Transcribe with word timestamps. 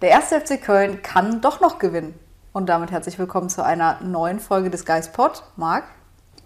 Der 0.00 0.10
erste 0.10 0.40
FC 0.40 0.62
Köln 0.62 1.02
kann 1.02 1.40
doch 1.40 1.60
noch 1.60 1.80
gewinnen. 1.80 2.14
Und 2.52 2.68
damit 2.68 2.92
herzlich 2.92 3.18
willkommen 3.18 3.48
zu 3.48 3.64
einer 3.64 4.00
neuen 4.00 4.38
Folge 4.38 4.70
des 4.70 4.84
Geistpod. 4.84 5.42
Marc, 5.56 5.86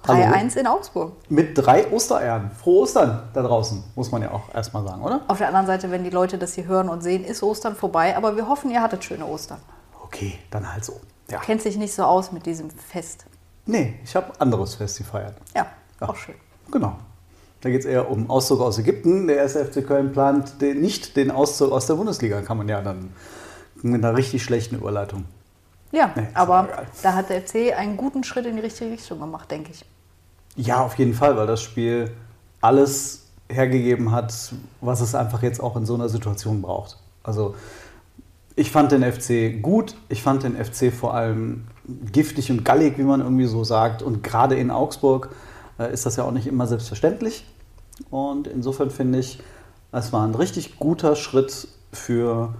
3-1 0.06 0.56
in 0.56 0.66
Augsburg. 0.66 1.12
Mit 1.28 1.50
drei 1.54 1.86
Ostereiern. 1.92 2.50
Frohe 2.50 2.84
Ostern 2.84 3.28
da 3.34 3.42
draußen, 3.42 3.84
muss 3.94 4.10
man 4.10 4.22
ja 4.22 4.30
auch 4.30 4.54
erstmal 4.54 4.86
sagen, 4.86 5.02
oder? 5.02 5.20
Auf 5.28 5.36
der 5.36 5.48
anderen 5.48 5.66
Seite, 5.66 5.90
wenn 5.90 6.02
die 6.02 6.08
Leute 6.08 6.38
das 6.38 6.54
hier 6.54 6.64
hören 6.64 6.88
und 6.88 7.02
sehen, 7.02 7.26
ist 7.26 7.42
Ostern 7.42 7.76
vorbei. 7.76 8.16
Aber 8.16 8.36
wir 8.36 8.48
hoffen, 8.48 8.70
ihr 8.70 8.80
hattet 8.80 9.04
schöne 9.04 9.26
Ostern. 9.26 9.58
Okay, 10.02 10.38
dann 10.50 10.72
halt 10.72 10.86
so. 10.86 10.98
Ja. 11.30 11.38
Kennt 11.40 11.60
sich 11.60 11.76
nicht 11.76 11.92
so 11.92 12.04
aus 12.04 12.32
mit 12.32 12.46
diesem 12.46 12.70
Fest. 12.70 13.26
Nee, 13.66 14.00
ich 14.02 14.16
habe 14.16 14.32
anderes 14.38 14.76
Fest 14.76 14.96
gefeiert. 14.96 15.34
Ja, 15.54 15.66
auch 16.00 16.16
schön. 16.16 16.36
Genau. 16.70 16.96
Da 17.60 17.68
geht 17.68 17.80
es 17.80 17.86
eher 17.86 18.10
um 18.10 18.30
Auszug 18.30 18.62
aus 18.62 18.78
Ägypten. 18.78 19.26
Der 19.26 19.36
erste 19.36 19.62
FC 19.62 19.86
Köln 19.86 20.10
plant 20.10 20.62
den, 20.62 20.80
nicht 20.80 21.16
den 21.16 21.30
Auszug 21.30 21.70
aus 21.70 21.86
der 21.86 21.94
Bundesliga, 21.94 22.40
kann 22.40 22.56
man 22.56 22.66
ja 22.66 22.80
dann 22.80 23.12
mit 23.82 24.04
einer 24.04 24.16
richtig 24.16 24.42
schlechten 24.42 24.76
Überleitung. 24.76 25.24
Ja, 25.90 26.10
Nee, 26.16 26.28
aber 26.34 26.86
da 27.02 27.14
hat 27.14 27.28
der 27.28 27.42
FC 27.42 27.76
einen 27.76 27.96
guten 27.96 28.24
Schritt 28.24 28.46
in 28.46 28.56
die 28.56 28.62
richtige 28.62 28.90
Richtung 28.90 29.20
gemacht, 29.20 29.50
denke 29.50 29.72
ich. 29.72 29.84
Ja, 30.56 30.82
auf 30.82 30.98
jeden 30.98 31.14
Fall, 31.14 31.36
weil 31.36 31.46
das 31.46 31.62
Spiel 31.62 32.10
alles 32.60 33.26
hergegeben 33.48 34.12
hat, 34.12 34.34
was 34.80 35.00
es 35.00 35.14
einfach 35.14 35.42
jetzt 35.42 35.60
auch 35.60 35.76
in 35.76 35.84
so 35.84 35.94
einer 35.94 36.08
Situation 36.08 36.62
braucht. 36.62 36.98
Also 37.22 37.54
ich 38.56 38.70
fand 38.70 38.92
den 38.92 39.02
FC 39.02 39.62
gut, 39.62 39.94
ich 40.08 40.22
fand 40.22 40.42
den 40.42 40.62
FC 40.62 40.92
vor 40.92 41.14
allem 41.14 41.66
giftig 42.12 42.50
und 42.50 42.64
gallig, 42.64 42.98
wie 42.98 43.02
man 43.02 43.20
irgendwie 43.20 43.46
so 43.46 43.64
sagt. 43.64 44.02
Und 44.02 44.22
gerade 44.22 44.56
in 44.56 44.70
Augsburg 44.70 45.30
äh, 45.78 45.92
ist 45.92 46.06
das 46.06 46.16
ja 46.16 46.24
auch 46.24 46.32
nicht 46.32 46.46
immer 46.46 46.66
selbstverständlich. 46.66 47.44
Und 48.10 48.46
insofern 48.46 48.90
finde 48.90 49.18
ich, 49.18 49.40
es 49.92 50.12
war 50.12 50.26
ein 50.26 50.34
richtig 50.34 50.78
guter 50.78 51.16
Schritt 51.16 51.68
für 51.92 52.54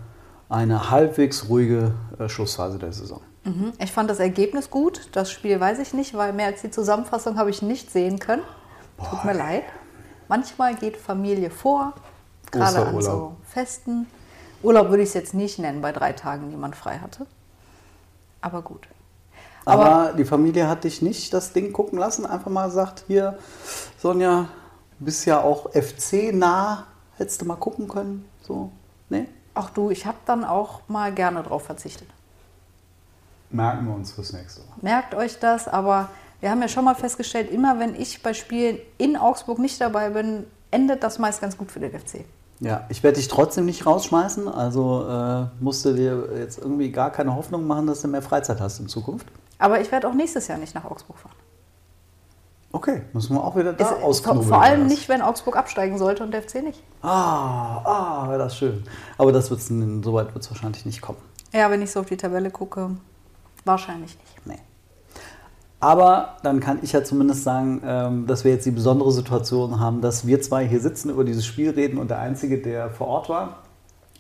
eine 0.53 0.91
halbwegs 0.91 1.49
ruhige 1.49 1.95
äh, 2.19 2.29
Schlussphase 2.29 2.79
der 2.79 2.93
Saison. 2.93 3.21
Mhm. 3.45 3.73
Ich 3.79 3.91
fand 3.91 4.11
das 4.11 4.19
Ergebnis 4.21 4.71
gut. 4.71 5.09
Das 5.13 5.31
Spiel 5.31 5.59
weiß 5.59 5.79
ich 5.79 5.95
nicht, 5.95 6.15
weil 6.15 6.33
mehr 6.33 6.47
als 6.47 6.61
die 6.61 6.71
Zusammenfassung 6.71 7.39
habe 7.39 7.51
ich 7.51 7.63
nicht 7.63 7.91
sehen 7.91 8.19
können. 8.19 8.43
Tut 9.11 9.25
mir 9.25 9.33
leid. 9.33 9.65
Manchmal 10.29 10.75
geht 10.77 10.97
Familie 10.97 11.51
vor, 11.51 11.95
gerade 12.51 12.87
an 12.87 13.01
so. 13.03 13.35
Festen. 13.49 14.07
Urlaub 14.63 14.91
würde 14.91 15.03
ich 15.03 15.09
es 15.09 15.15
jetzt 15.15 15.35
nicht 15.35 15.59
nennen 15.59 15.81
bei 15.81 15.91
drei 15.91 16.13
Tagen, 16.13 16.51
die 16.51 16.57
man 16.57 16.73
frei 16.73 16.99
hatte. 16.99 17.27
Aber 18.41 18.63
gut. 18.63 18.87
Aber, 19.65 19.85
Aber- 19.87 20.13
die 20.13 20.25
Familie 20.25 20.69
hat 20.69 20.85
dich 20.85 21.03
nicht 21.03 21.33
das 21.35 21.53
Ding 21.53 21.73
gucken 21.73 21.99
lassen, 21.99 22.27
einfach 22.27 22.51
mal 22.51 22.67
gesagt, 22.67 23.05
hier, 23.09 23.39
Sonja, 23.99 24.49
du 24.99 25.05
bist 25.05 25.25
ja 25.25 25.41
auch 25.41 25.71
FC-nah, 25.73 26.87
hättest 27.17 27.41
du 27.41 27.47
mal 27.47 27.57
gucken 27.57 27.89
können, 27.89 28.25
so, 28.43 28.71
ne? 29.09 29.27
Ach 29.55 29.71
du, 29.71 29.91
ich 29.91 30.07
habe 30.07 30.19
dann 30.27 30.45
auch 30.45 30.81
mal 30.89 31.13
gerne 31.13 31.43
drauf 31.43 31.65
verzichtet. 31.65 32.09
Merken 33.51 33.87
wir 33.87 33.95
uns 33.95 34.13
fürs 34.13 34.33
nächste 34.33 34.63
Mal. 34.63 34.77
Merkt 34.81 35.15
euch 35.15 35.39
das, 35.39 35.69
aber 35.69 36.09
wir 36.41 36.51
haben 36.51 36.63
ja 36.63 36.69
schon 36.69 36.85
mal 36.85 36.95
festgestellt, 36.95 37.51
immer 37.51 37.79
wenn 37.79 37.95
ich 37.95 38.23
bei 38.23 38.35
Spielen 38.35 38.79
in 38.99 39.17
Augsburg 39.17 39.59
nicht 39.59 39.81
dabei 39.81 40.11
bin, 40.11 40.45
endet 40.71 41.03
das 41.03 41.19
meist 41.19 41.41
ganz 41.41 41.57
gut 41.57 41.71
für 41.71 41.81
den 41.81 41.91
FC. 41.91 42.25
Ja, 42.61 42.87
ich 42.89 43.03
werde 43.03 43.17
dich 43.17 43.29
trotzdem 43.29 43.67
nicht 43.67 43.87
rausschmeißen, 43.87 44.49
also 44.49 45.07
äh, 45.09 45.47
musst 45.63 45.85
du 45.85 45.93
dir 45.93 46.29
jetzt 46.39 46.59
irgendwie 46.59 46.91
gar 46.91 47.11
keine 47.11 47.35
Hoffnung 47.35 47.67
machen, 47.67 47.87
dass 47.87 48.03
du 48.03 48.09
mehr 48.09 48.23
Freizeit 48.23 48.61
hast 48.61 48.79
in 48.79 48.89
Zukunft. 48.89 49.27
Aber 49.59 49.81
ich 49.81 49.93
werde 49.93 50.09
auch 50.09 50.15
nächstes 50.15 50.49
Jahr 50.49 50.59
nicht 50.59 50.75
nach 50.75 50.85
Augsburg 50.85 51.19
fahren. 51.19 51.35
Okay, 52.75 53.03
müssen 53.13 53.37
wir 53.37 53.45
auch 53.45 53.55
wieder 53.55 53.75
da 53.75 53.85
vor, 53.85 54.03
ausknobeln. 54.03 54.49
vor 54.49 54.63
allem 54.63 54.87
nicht, 54.87 55.09
wenn 55.11 55.21
Augsburg 55.21 55.57
absteigen 55.57 55.99
sollte 55.99 56.23
und 56.23 56.31
der 56.33 56.43
FC 56.43 56.63
nicht. 56.63 56.83
Ah, 57.03 57.83
ah, 57.85 58.29
wäre 58.29 58.39
das 58.39 58.57
schön. 58.57 58.83
Aber 59.19 59.31
das 59.31 59.51
wird's, 59.51 59.69
so 59.69 60.13
weit 60.15 60.35
wird 60.35 60.43
es 60.43 60.51
wahrscheinlich 60.51 60.87
nicht 60.87 61.03
kommen. 61.03 61.19
Ja, 61.53 61.71
wenn 61.71 61.83
ich 61.83 61.91
so 61.93 62.01
auf 62.01 62.07
die 62.07 62.17
Tabelle 62.17 62.51
gucke, 62.51 62.91
wahrscheinlich 63.67 64.17
nicht. 64.19 64.47
Nee. 64.47 64.59
Aber 65.81 66.37
dann 66.43 66.61
kann 66.61 66.79
ich 66.81 66.93
ja 66.93 67.05
zumindest 67.05 67.45
sagen, 67.45 67.83
ähm, 67.85 68.27
dass 68.27 68.45
wir 68.45 68.53
jetzt 68.53 68.65
die 68.65 68.71
besondere 68.71 69.13
Situation 69.13 69.79
haben, 69.79 70.01
dass 70.01 70.27
wir 70.27 70.41
zwei 70.41 70.67
hier 70.67 70.81
sitzen, 70.81 71.11
über 71.11 71.25
dieses 71.25 71.45
Spiel 71.45 71.71
reden 71.71 71.99
und 71.99 72.09
der 72.09 72.21
Einzige, 72.21 72.63
der 72.63 72.89
vor 72.89 73.09
Ort 73.09 73.29
war, 73.29 73.65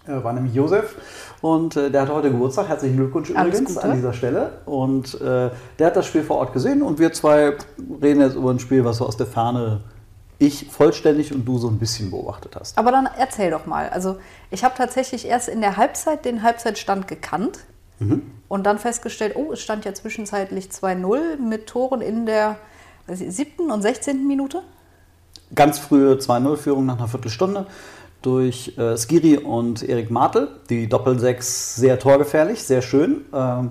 war 0.06 0.32
nämlich 0.32 0.54
Josef. 0.54 0.96
Und 1.40 1.76
äh, 1.76 1.90
der 1.90 2.02
hatte 2.02 2.14
heute 2.14 2.30
Geburtstag. 2.30 2.68
Herzlichen 2.68 2.96
Glückwunsch 2.96 3.30
übrigens 3.30 3.76
an 3.78 3.94
dieser 3.94 4.12
Stelle. 4.12 4.60
Und 4.66 5.20
äh, 5.20 5.50
der 5.78 5.86
hat 5.86 5.96
das 5.96 6.06
Spiel 6.06 6.22
vor 6.22 6.38
Ort 6.38 6.52
gesehen 6.52 6.82
und 6.82 6.98
wir 6.98 7.12
zwei 7.12 7.56
reden 8.02 8.20
jetzt 8.20 8.36
über 8.36 8.50
ein 8.50 8.58
Spiel, 8.58 8.84
was 8.84 8.98
so 8.98 9.06
aus 9.06 9.16
der 9.16 9.26
Ferne 9.26 9.80
ich 10.38 10.68
vollständig 10.70 11.32
und 11.32 11.44
du 11.44 11.58
so 11.58 11.68
ein 11.68 11.78
bisschen 11.78 12.10
beobachtet 12.10 12.56
hast. 12.58 12.76
Aber 12.76 12.90
dann 12.90 13.08
erzähl 13.16 13.50
doch 13.52 13.66
mal. 13.66 13.88
Also 13.90 14.16
ich 14.50 14.64
habe 14.64 14.74
tatsächlich 14.76 15.26
erst 15.26 15.48
in 15.48 15.60
der 15.60 15.76
Halbzeit 15.76 16.24
den 16.24 16.42
Halbzeitstand 16.42 17.06
gekannt 17.06 17.60
und 18.48 18.64
dann 18.64 18.78
festgestellt, 18.78 19.36
oh, 19.36 19.52
es 19.52 19.60
stand 19.60 19.84
ja 19.84 19.94
zwischenzeitlich 19.94 20.66
2-0 20.66 21.38
mit 21.38 21.68
Toren 21.68 22.00
in 22.00 22.26
der 22.26 22.56
siebten 23.06 23.70
und 23.70 23.82
16. 23.82 24.26
Minute. 24.26 24.62
ganz 25.54 25.78
frühe 25.78 26.14
2-0-Führung 26.14 26.84
nach 26.86 26.98
einer 26.98 27.08
Viertelstunde 27.08 27.66
durch 28.22 28.76
äh, 28.78 28.96
Skiri 28.96 29.38
und 29.38 29.82
Erik 29.82 30.10
Martel. 30.10 30.48
Die 30.70 30.88
Doppelsechs 30.88 31.76
sehr 31.76 31.98
torgefährlich, 31.98 32.62
sehr 32.62 32.82
schön. 32.82 33.24
Ähm, 33.34 33.70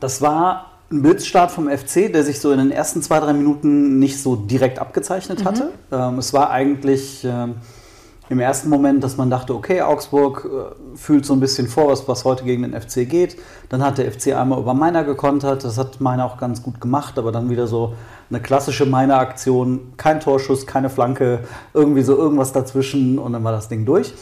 das 0.00 0.20
war 0.22 0.70
ein 0.90 1.02
Blitzstart 1.02 1.50
vom 1.50 1.68
FC, 1.68 2.12
der 2.12 2.24
sich 2.24 2.40
so 2.40 2.52
in 2.52 2.58
den 2.58 2.70
ersten 2.70 3.02
zwei, 3.02 3.20
drei 3.20 3.32
Minuten 3.32 3.98
nicht 3.98 4.20
so 4.20 4.36
direkt 4.36 4.78
abgezeichnet 4.78 5.44
hatte. 5.44 5.70
Ähm, 5.90 6.18
es 6.18 6.32
war 6.32 6.50
eigentlich 6.50 7.24
ähm, 7.24 7.56
im 8.30 8.40
ersten 8.40 8.70
Moment, 8.70 9.04
dass 9.04 9.16
man 9.16 9.28
dachte, 9.28 9.54
okay, 9.54 9.82
Augsburg 9.82 10.48
äh, 10.48 10.96
fühlt 10.96 11.26
so 11.26 11.34
ein 11.34 11.40
bisschen 11.40 11.68
vor, 11.68 11.88
was, 11.88 12.08
was 12.08 12.24
heute 12.24 12.44
gegen 12.44 12.62
den 12.62 12.80
FC 12.80 13.08
geht. 13.08 13.36
Dann 13.68 13.84
hat 13.84 13.98
der 13.98 14.10
FC 14.10 14.28
einmal 14.28 14.58
über 14.60 14.72
Meiner 14.72 15.04
gekontert, 15.04 15.64
das 15.64 15.76
hat 15.76 16.00
Meiner 16.00 16.24
auch 16.24 16.38
ganz 16.38 16.62
gut 16.62 16.80
gemacht, 16.80 17.18
aber 17.18 17.32
dann 17.32 17.50
wieder 17.50 17.66
so 17.66 17.94
eine 18.30 18.40
klassische 18.40 18.86
Meiner-Aktion, 18.86 19.92
kein 19.98 20.20
Torschuss, 20.20 20.66
keine 20.66 20.88
Flanke, 20.88 21.40
irgendwie 21.74 22.02
so 22.02 22.16
irgendwas 22.16 22.52
dazwischen 22.52 23.18
und 23.18 23.34
dann 23.34 23.44
war 23.44 23.52
das 23.52 23.68
Ding 23.68 23.84
durch. 23.84 24.14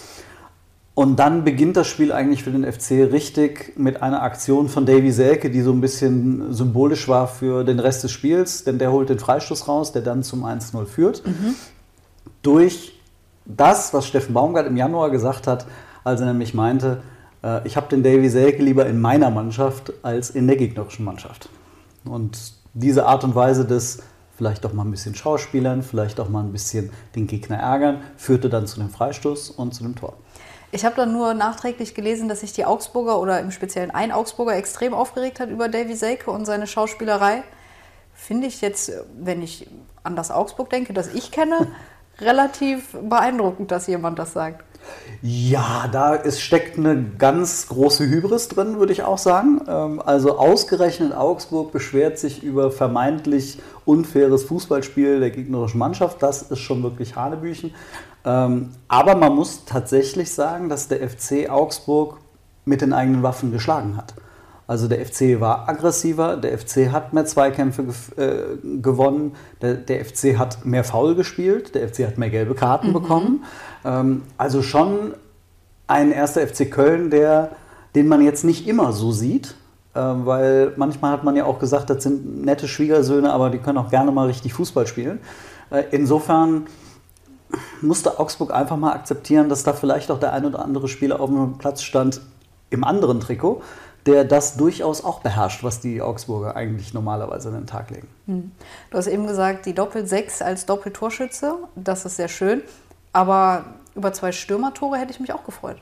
Und 0.95 1.17
dann 1.19 1.45
beginnt 1.45 1.77
das 1.77 1.87
Spiel 1.87 2.13
eigentlich 2.13 2.43
für 2.43 2.51
den 2.51 2.71
FC 2.71 3.11
richtig 3.13 3.73
mit 3.79 4.03
einer 4.03 4.23
Aktion 4.23 4.69
von 4.69 4.85
Davy 4.85 5.11
Selke, 5.11 5.49
die 5.49 5.63
so 5.63 5.73
ein 5.73 5.81
bisschen 5.81 6.53
symbolisch 6.53 7.09
war 7.09 7.29
für 7.29 7.65
den 7.65 7.79
Rest 7.79 8.05
des 8.05 8.11
Spiels, 8.11 8.65
denn 8.65 8.79
der 8.79 8.93
holt 8.93 9.09
den 9.09 9.19
Freistoß 9.19 9.69
raus, 9.69 9.93
der 9.93 10.03
dann 10.03 10.23
zum 10.23 10.45
1-0 10.45 10.85
führt. 10.85 11.23
Durch 12.43 12.93
das, 13.45 13.93
was 13.93 14.07
Steffen 14.07 14.35
Baumgart 14.35 14.67
im 14.67 14.77
Januar 14.77 15.11
gesagt 15.11 15.47
hat, 15.47 15.67
als 16.05 16.21
er 16.21 16.27
nämlich 16.27 16.55
meinte, 16.55 17.03
äh, 17.43 17.67
ich 17.67 17.77
habe 17.77 17.89
den 17.89 18.03
Davy 18.03 18.29
Selke 18.29 18.63
lieber 18.63 18.87
in 18.87 19.01
meiner 19.01 19.31
Mannschaft 19.31 19.93
als 20.03 20.31
in 20.31 20.47
der 20.47 20.57
gegnerischen 20.57 21.05
Mannschaft. 21.05 21.49
Und 22.05 22.55
diese 22.75 23.07
Art 23.07 23.25
und 23.25 23.35
Weise 23.35 23.65
des 23.65 24.03
vielleicht 24.37 24.65
auch 24.67 24.73
mal 24.73 24.85
ein 24.85 24.91
bisschen 24.91 25.15
Schauspielern, 25.15 25.83
vielleicht 25.83 26.19
auch 26.19 26.29
mal 26.29 26.41
ein 26.41 26.53
bisschen 26.53 26.91
den 27.15 27.27
Gegner 27.27 27.59
ärgern, 27.59 28.03
führte 28.17 28.49
dann 28.49 28.67
zu 28.67 28.81
dem 28.81 28.91
Freistoß 28.91 29.51
und 29.51 29.75
zu 29.75 29.85
dem 29.85 29.95
Tor. 29.95 30.15
Ich 30.73 30.87
habe 30.87 30.97
dann 30.97 31.13
nur 31.13 31.35
nachträglich 31.35 31.95
gelesen, 31.95 32.29
dass 32.29 32.41
sich 32.41 32.55
die 32.55 32.65
Augsburger 32.65 33.21
oder 33.21 33.41
im 33.41 33.51
Speziellen 33.51 33.91
ein 33.91 34.11
Augsburger 34.11 34.57
extrem 34.57 34.95
aufgeregt 34.95 35.39
hat 35.39 35.51
über 35.51 35.69
Davy 35.69 35.95
Selke 35.95 36.31
und 36.31 36.47
seine 36.47 36.67
Schauspielerei. 36.67 37.45
Finde 38.15 38.47
ich 38.47 38.63
jetzt, 38.63 38.91
wenn 39.19 39.43
ich 39.43 39.69
an 40.03 40.17
das 40.17 40.31
Augsburg 40.31 40.71
denke, 40.71 40.95
das 40.95 41.13
ich 41.13 41.31
kenne, 41.31 41.69
relativ 42.23 42.97
beeindruckend, 43.03 43.71
dass 43.71 43.87
jemand 43.87 44.19
das 44.19 44.33
sagt. 44.33 44.65
Ja, 45.23 45.89
da 45.93 46.15
ist, 46.15 46.41
steckt 46.41 46.77
eine 46.77 47.01
ganz 47.17 47.69
große 47.69 48.05
Hybris 48.05 48.49
drin, 48.49 48.81
würde 48.81 48.93
ich 48.93 49.05
auch 49.05 49.19
sagen. 49.19 49.61
Ähm, 49.69 50.03
Also 50.05 50.37
ausgerechnet 50.37 51.15
Augsburg 51.15 51.71
beschwert 51.73 52.19
sich 52.19 52.43
über 52.43 52.71
vermeintlich 52.73 53.61
unfaires 53.85 54.43
Fußballspiel 54.45 55.21
der 55.21 55.31
gegnerischen 55.31 55.79
Mannschaft. 55.79 56.23
Das 56.23 56.43
ist 56.43 56.59
schon 56.59 56.83
wirklich 56.83 57.15
Hanebüchen. 57.15 57.73
Ähm, 58.25 58.71
Aber 58.89 59.15
man 59.15 59.35
muss 59.35 59.65
tatsächlich 59.65 60.33
sagen, 60.33 60.69
dass 60.69 60.89
der 60.89 61.09
FC 61.09 61.49
Augsburg 61.49 62.19
mit 62.65 62.81
den 62.81 62.93
eigenen 62.93 63.23
Waffen 63.23 63.53
geschlagen 63.53 63.97
hat. 63.97 64.15
Also 64.73 64.89
der 64.89 65.05
FC 65.05 65.39
war 65.39 65.69
aggressiver, 65.69 66.39
der 66.39 66.59
FC 66.59 66.91
hat 66.91 67.13
mehr 67.13 67.27
Zweikämpfe 67.27 67.85
äh, 68.17 68.57
gewonnen, 68.81 69.33
der, 69.61 69.75
der, 69.75 70.03
FC 70.03 70.39
hat 70.39 70.65
mehr 70.65 70.83
Foul 70.83 71.15
gespielt, 71.15 71.75
der 71.75 71.87
FC 71.87 72.07
hat 72.07 72.17
mehr 72.17 72.31
gelbe 72.31 72.55
Karten 72.55 72.89
mhm. 72.89 72.93
bekommen. 72.95 73.45
Ähm, 73.85 74.23
also 74.39 74.63
schon 74.63 75.13
ein 75.89 76.11
erster 76.11 76.47
FC 76.47 76.71
Köln, 76.71 77.11
der, 77.11 77.51
den 77.95 78.09
man 78.09 78.23
jetzt 78.23 78.45
nicht 78.45 78.67
immer 78.67 78.95
so 78.95 79.13
sieht, 79.13 79.57
äh, 79.93 80.01
weil 80.01 80.73
manchmal 80.77 81.13
hat 81.13 81.23
man 81.23 81.37
ja 81.37 81.45
auch 81.45 81.59
gesagt, 81.59 81.91
das 81.91 82.03
sind 82.03 82.43
nette 82.43 82.67
Schwiegersöhne, 82.67 83.31
aber 83.31 83.51
die 83.51 83.59
können 83.59 83.77
auch 83.77 83.91
gerne 83.91 84.11
mal 84.11 84.29
richtig 84.29 84.55
Fußball 84.55 84.87
spielen. 84.87 85.21
Äh, 85.69 85.83
insofern 85.91 86.65
musste 87.83 88.19
Augsburg 88.19 88.55
einfach 88.55 88.79
mal 88.79 88.95
akzeptieren, 88.95 89.51
dass 89.51 89.65
da 89.65 89.75
vielleicht 89.75 90.11
auch 90.11 90.19
der 90.19 90.33
ein 90.33 90.47
oder 90.47 90.65
andere 90.65 90.89
Spieler 90.89 91.21
auf 91.21 91.29
dem 91.29 91.59
Platz 91.59 91.83
stand 91.83 92.23
im 92.71 92.85
anderen 92.85 93.21
Trikot, 93.21 93.61
der 94.07 94.25
das 94.25 94.57
durchaus 94.57 95.05
auch 95.05 95.21
beherrscht, 95.21 95.63
was 95.63 95.81
die 95.81 96.03
Augsburger 96.03 96.57
eigentlich 96.57 96.93
normalerweise 96.93 97.49
an 97.49 97.55
den 97.55 97.67
Tag 97.67 97.91
legen. 97.91 98.09
Hm. 98.27 98.53
Du 98.91 98.99
hast 98.99 99.07
eben 99.07 99.27
gesagt, 99.27 99.67
die 99.67 99.75
Doppel-6 99.75 100.43
als 100.43 100.67
Doppeltorschütze, 100.67 101.55
das 101.77 102.05
ist 102.05 102.17
sehr 102.17 102.29
schön. 102.29 102.63
Aber 103.13 103.65
über 103.95 104.13
zwei 104.13 104.33
Stürmertore 104.33 104.97
hätte 104.99 105.13
ich 105.13 105.21
mich 105.21 105.33
auch 105.33 105.45
gefreut. 105.45 105.77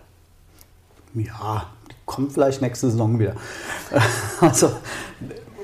Ja, 1.14 1.66
die 1.90 1.94
kommt 2.06 2.32
vielleicht 2.32 2.60
nächste 2.62 2.90
Saison 2.90 3.18
wieder. 3.18 3.34
Also 4.40 4.70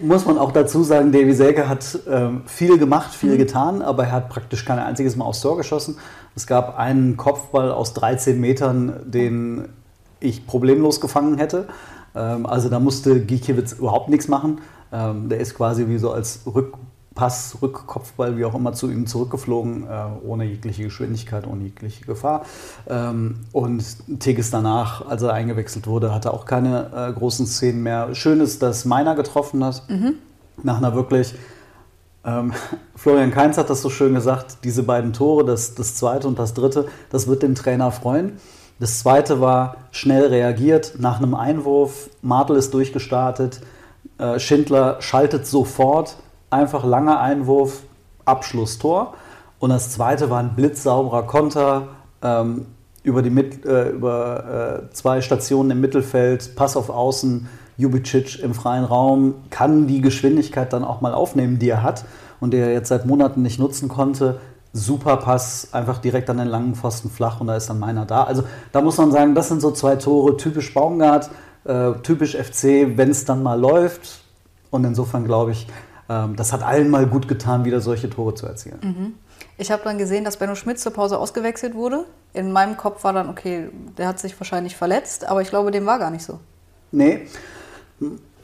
muss 0.01 0.27
man 0.27 0.39
auch 0.39 0.53
dazu 0.53 0.83
sagen, 0.83 1.13
Davy 1.13 1.33
Selke 1.33 1.69
hat 1.69 1.99
ähm, 2.09 2.43
viel 2.47 2.79
gemacht, 2.79 3.15
viel 3.15 3.35
mhm. 3.35 3.39
getan, 3.39 3.83
aber 3.83 4.05
er 4.05 4.13
hat 4.13 4.29
praktisch 4.29 4.65
kein 4.65 4.79
einziges 4.79 5.17
Mal 5.17 5.25
aufs 5.25 5.41
Tor 5.41 5.57
geschossen. 5.57 5.97
Es 6.35 6.47
gab 6.47 6.77
einen 6.79 7.17
Kopfball 7.17 7.73
aus 7.73 7.95
13 7.95 8.39
Metern, 8.39 9.01
den 9.05 9.71
ich 10.21 10.47
problemlos 10.47 11.01
gefangen 11.01 11.39
hätte. 11.39 11.67
Ähm, 12.17 12.47
also 12.47 12.69
da 12.69 12.81
musste 12.81 13.21
Gikiewicz 13.21 13.73
überhaupt 13.73 14.09
nichts 14.09 14.29
machen. 14.29 14.59
Ähm, 14.93 15.29
der 15.29 15.41
ist 15.41 15.55
quasi 15.55 15.89
wie 15.89 15.99
so 15.99 16.11
als 16.11 16.41
Rückpass, 16.47 17.59
Rückkopfball, 17.61 18.37
wie 18.39 18.45
auch 18.45 18.55
immer, 18.55 18.73
zu 18.73 18.91
ihm 18.91 19.07
zurückgeflogen, 19.07 19.87
äh, 19.87 20.27
ohne 20.27 20.45
jegliche 20.45 20.85
Geschwindigkeit, 20.85 21.47
ohne 21.47 21.65
jegliche 21.65 22.05
Gefahr. 22.05 22.45
Ähm, 22.89 23.41
und 23.53 23.85
Tigges 24.21 24.51
danach, 24.51 25.07
als 25.07 25.23
er 25.23 25.33
eingewechselt 25.33 25.87
wurde, 25.87 26.15
hatte 26.15 26.33
auch 26.33 26.47
keine 26.47 26.91
äh, 26.95 27.13
großen 27.13 27.47
Szenen 27.47 27.83
mehr. 27.83 28.15
Schön 28.15 28.41
ist, 28.41 28.63
dass 28.63 28.85
Meiner 28.85 29.15
getroffen 29.15 29.65
hat, 29.65 29.83
mhm. 29.89 30.15
nach 30.63 30.79
einer 30.79 30.95
wirklich 30.95 31.35
ähm, 32.27 32.53
Florian 32.97 33.31
Kainz 33.31 33.57
hat 33.57 33.71
das 33.71 33.83
so 33.83 33.89
schön 33.89 34.15
gesagt, 34.15 34.59
diese 34.65 34.83
beiden 34.83 35.13
Tore, 35.13 35.45
das, 35.45 35.75
das 35.75 35.95
zweite 35.95 36.27
und 36.27 36.39
das 36.39 36.55
dritte, 36.55 36.89
das 37.11 37.29
wird 37.29 37.43
den 37.43 37.55
Trainer 37.55 37.93
freuen. 37.93 38.39
Das 38.79 38.99
zweite 38.99 39.41
war 39.41 39.77
schnell 39.91 40.27
reagiert 40.27 40.95
nach 40.99 41.19
einem 41.19 41.35
Einwurf. 41.35 42.11
Martel 42.21 42.57
ist 42.57 42.75
durchgestartet. 42.75 43.63
Äh, 44.19 44.39
Schindler 44.39 45.01
schaltet 45.01 45.47
sofort. 45.47 46.17
Einfach 46.51 46.85
langer 46.85 47.21
Einwurf, 47.21 47.83
Abschluss, 48.27 48.79
Tor. 48.79 49.15
Und 49.59 49.71
das 49.71 49.91
zweite 49.91 50.29
war 50.29 50.41
ein 50.41 50.55
blitzsauberer 50.55 51.23
Konter 51.23 51.89
ähm, 52.23 52.67
über, 53.03 53.23
die 53.23 53.31
äh, 53.31 53.91
über 53.91 54.83
äh, 54.91 54.93
zwei 54.93 55.23
Stationen 55.23 55.71
im 55.71 55.81
Mittelfeld, 55.81 56.55
Pass 56.55 56.77
auf 56.77 56.91
Außen. 56.91 57.49
Jubicic 57.79 58.43
im 58.43 58.55
freien 58.55 58.85
Raum 58.85 59.35
kann 59.51 59.87
die 59.87 60.01
Geschwindigkeit 60.01 60.73
dann 60.73 60.83
auch 60.83 61.03
mal 61.03 61.13
aufnehmen, 61.13 61.59
die 61.59 61.69
er 61.69 61.83
hat 61.83 62.05
und 62.41 62.53
die 62.53 62.59
er 62.59 62.73
jetzt 62.73 62.89
seit 62.89 63.05
Monaten 63.05 63.43
nicht 63.43 63.59
nutzen 63.59 63.89
konnte 63.89 64.41
super 64.73 65.17
Pass, 65.17 65.69
einfach 65.73 65.99
direkt 65.99 66.29
an 66.31 66.39
den 66.39 66.49
langen 66.49 66.75
Pfosten 66.75 67.11
flach 67.11 67.41
und 67.41 67.47
da 67.47 67.57
ist 67.57 67.69
dann 67.69 67.79
meiner 67.79 68.05
da. 68.05 68.25
Also 68.25 68.45
da 68.73 68.81
muss 68.81 68.99
man 68.99 69.11
sagen, 69.11 69.35
das 69.35 69.49
sind 69.49 69.61
so 69.61 69.71
zwei 69.71 69.97
Tore, 69.97 70.37
typisch 70.37 70.73
Baumgart, 70.75 71.31
äh, 71.65 71.93
typisch 72.03 72.37
FC, 72.37 72.97
wenn 72.97 73.11
es 73.11 73.25
dann 73.25 73.43
mal 73.43 73.59
läuft. 73.59 74.21
Und 74.71 74.85
insofern 74.85 75.25
glaube 75.25 75.53
ich, 75.53 75.67
ähm, 76.09 76.37
das 76.37 76.53
hat 76.53 76.63
allen 76.63 76.91
mal 76.91 77.07
gut 77.07 77.29
getan, 77.29 77.65
wieder 77.65 77.81
solche 77.81 78.11
Tore 78.11 78.35
zu 78.35 78.47
erzielen. 78.47 78.79
Mhm. 78.83 79.15
Ich 79.59 79.71
habe 79.71 79.83
dann 79.85 79.97
gesehen, 79.99 80.25
dass 80.25 80.37
Benno 80.37 80.55
Schmidt 80.55 80.79
zur 80.79 80.93
Pause 80.93 81.19
ausgewechselt 81.19 81.75
wurde. 81.75 82.05
In 82.35 82.53
meinem 82.53 82.77
Kopf 82.77 83.05
war 83.05 83.13
dann, 83.13 83.29
okay, 83.31 83.71
der 83.97 84.09
hat 84.09 84.19
sich 84.19 84.39
wahrscheinlich 84.39 84.77
verletzt, 84.77 85.27
aber 85.27 85.41
ich 85.41 85.49
glaube, 85.49 85.71
dem 85.71 85.87
war 85.87 85.99
gar 85.99 86.11
nicht 86.11 86.25
so. 86.25 86.41
Nee, 86.93 87.27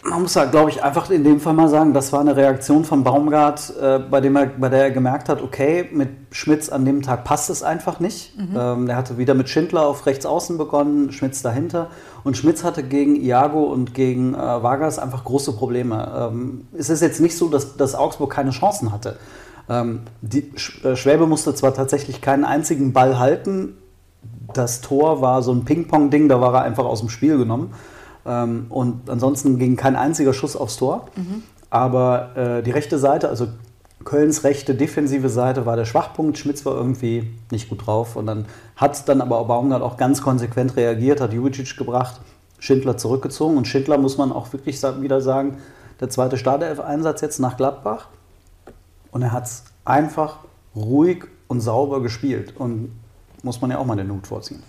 man 0.04 0.22
muss 0.22 0.34
ja, 0.34 0.44
glaube 0.46 0.70
ich, 0.70 0.82
einfach 0.82 1.08
in 1.10 1.22
dem 1.22 1.38
Fall 1.40 1.52
mal 1.52 1.69
sagen, 1.69 1.93
das 1.93 2.12
war 2.12 2.20
eine 2.20 2.34
Reaktion 2.34 2.84
von 2.84 3.04
Baumgart, 3.04 3.72
äh, 3.81 3.99
bei, 3.99 4.20
dem 4.20 4.34
er, 4.37 4.46
bei 4.46 4.69
der 4.69 4.84
er 4.84 4.90
gemerkt 4.90 5.28
hat, 5.28 5.40
okay, 5.40 5.88
mit 5.93 6.08
Schmitz 6.32 6.69
an 6.69 6.84
dem 6.84 7.02
Tag 7.02 7.25
passt 7.25 7.50
es 7.50 7.62
einfach 7.62 8.00
nicht. 8.00 8.37
Mhm. 8.37 8.56
Ähm, 8.56 8.88
er 8.88 8.96
hatte 8.96 9.16
wieder 9.16 9.34
mit 9.34 9.49
Schindler 9.49 9.87
auf 9.87 10.06
rechts 10.06 10.26
außen 10.26 10.58
begonnen, 10.58 11.12
Schmitz 11.12 11.43
dahinter. 11.43 11.88
Und 12.25 12.37
Schmitz 12.37 12.64
hatte 12.64 12.82
gegen 12.82 13.16
Iago 13.16 13.62
und 13.62 13.94
gegen 13.94 14.34
äh, 14.34 14.38
Vargas 14.38 14.99
einfach 14.99 15.25
große 15.25 15.52
Probleme. 15.52 16.31
Ähm, 16.32 16.66
es 16.76 16.90
ist 16.90 17.00
jetzt 17.00 17.20
nicht 17.20 17.37
so, 17.37 17.48
dass, 17.48 17.76
dass 17.76 17.94
Augsburg 17.94 18.32
keine 18.32 18.50
Chancen 18.50 18.93
hatte. 18.93 19.19
Ähm, 19.69 20.00
die, 20.20 20.52
äh, 20.82 20.96
Schwäbe 20.96 21.26
musste 21.26 21.55
zwar 21.55 21.75
tatsächlich 21.75 22.20
keinen 22.20 22.44
einzigen 22.44 22.93
Ball 22.93 23.19
halten, 23.19 23.76
das 24.52 24.81
Tor 24.81 25.20
war 25.22 25.43
so 25.43 25.52
ein 25.52 25.64
Ping-Pong-Ding, 25.64 26.28
da 26.28 26.40
war 26.40 26.55
er 26.55 26.62
einfach 26.62 26.84
aus 26.84 27.00
dem 27.00 27.08
Spiel 27.08 27.38
genommen. 27.38 27.72
Ähm, 28.26 28.66
und 28.69 29.08
ansonsten 29.10 29.58
ging 29.58 29.76
kein 29.76 29.96
einziger 29.96 30.32
Schuss 30.32 30.56
aufs 30.56 30.76
Tor. 30.76 31.06
Mhm. 31.16 31.42
Aber 31.70 32.36
äh, 32.36 32.62
die 32.62 32.70
rechte 32.70 32.98
Seite, 32.98 33.28
also 33.28 33.48
Kölns 34.04 34.44
rechte 34.44 34.74
defensive 34.74 35.28
Seite 35.28 35.64
war 35.66 35.76
der 35.76 35.84
Schwachpunkt. 35.84 36.38
Schmitz 36.38 36.64
war 36.64 36.74
irgendwie 36.74 37.30
nicht 37.50 37.69
gut 37.69 37.86
drauf. 37.86 38.16
Und 38.16 38.26
dann 38.26 38.46
hat 38.76 39.08
dann 39.08 39.20
aber 39.20 39.44
Baumgart 39.44 39.82
auch 39.82 39.96
ganz 39.96 40.22
konsequent 40.22 40.76
reagiert, 40.76 41.20
hat 41.20 41.32
Juricic 41.32 41.76
gebracht, 41.76 42.20
Schindler 42.58 42.96
zurückgezogen. 42.96 43.56
Und 43.56 43.66
Schindler 43.66 43.98
muss 43.98 44.19
man 44.19 44.32
auch 44.32 44.52
wirklich 44.52 44.82
wieder 44.82 45.20
sagen, 45.20 45.58
der 46.00 46.10
zweite 46.10 46.36
Startelf-Einsatz 46.36 47.20
jetzt 47.20 47.38
nach 47.38 47.56
Gladbach. 47.56 48.08
Und 49.10 49.22
er 49.22 49.32
hat 49.32 49.44
es 49.44 49.64
einfach 49.84 50.38
ruhig 50.74 51.24
und 51.48 51.60
sauber 51.60 52.02
gespielt. 52.02 52.54
Und 52.58 52.92
muss 53.42 53.60
man 53.60 53.70
ja 53.70 53.78
auch 53.78 53.86
mal 53.86 53.96
den 53.96 54.10
Hut 54.10 54.26
vorziehen. 54.26 54.62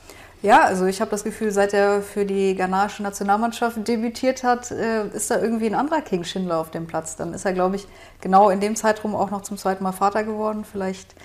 Ja, 0.44 0.66
also 0.66 0.86
ich 0.86 1.00
habe 1.00 1.10
das 1.10 1.24
Gefühl, 1.24 1.52
seit 1.52 1.74
er 1.74 2.02
für 2.02 2.26
die 2.26 2.54
ghanaische 2.54 3.02
Nationalmannschaft 3.02 3.88
debütiert 3.88 4.44
hat, 4.44 4.72
äh, 4.72 5.08
ist 5.08 5.32
da 5.32 5.40
irgendwie 5.40 5.68
ein 5.68 5.74
anderer 5.74 6.02
King 6.02 6.26
Schindler 6.26 6.58
auf 6.58 6.70
dem 6.70 6.86
Platz. 6.86 7.16
Dann 7.16 7.34
ist 7.34 7.46
er, 7.46 7.54
glaube 7.54 7.78
ich, 7.78 7.88
genau 8.20 8.50
in 8.50 8.60
dem 8.60 8.76
Zeitraum 8.76 9.16
auch 9.16 9.32
noch 9.32 9.44
zum 9.44 9.58
zweiten 9.58 9.86
Mal 9.86 9.94
Vater 9.94 10.26
geworden. 10.26 10.66
Vielleicht, 10.70 11.16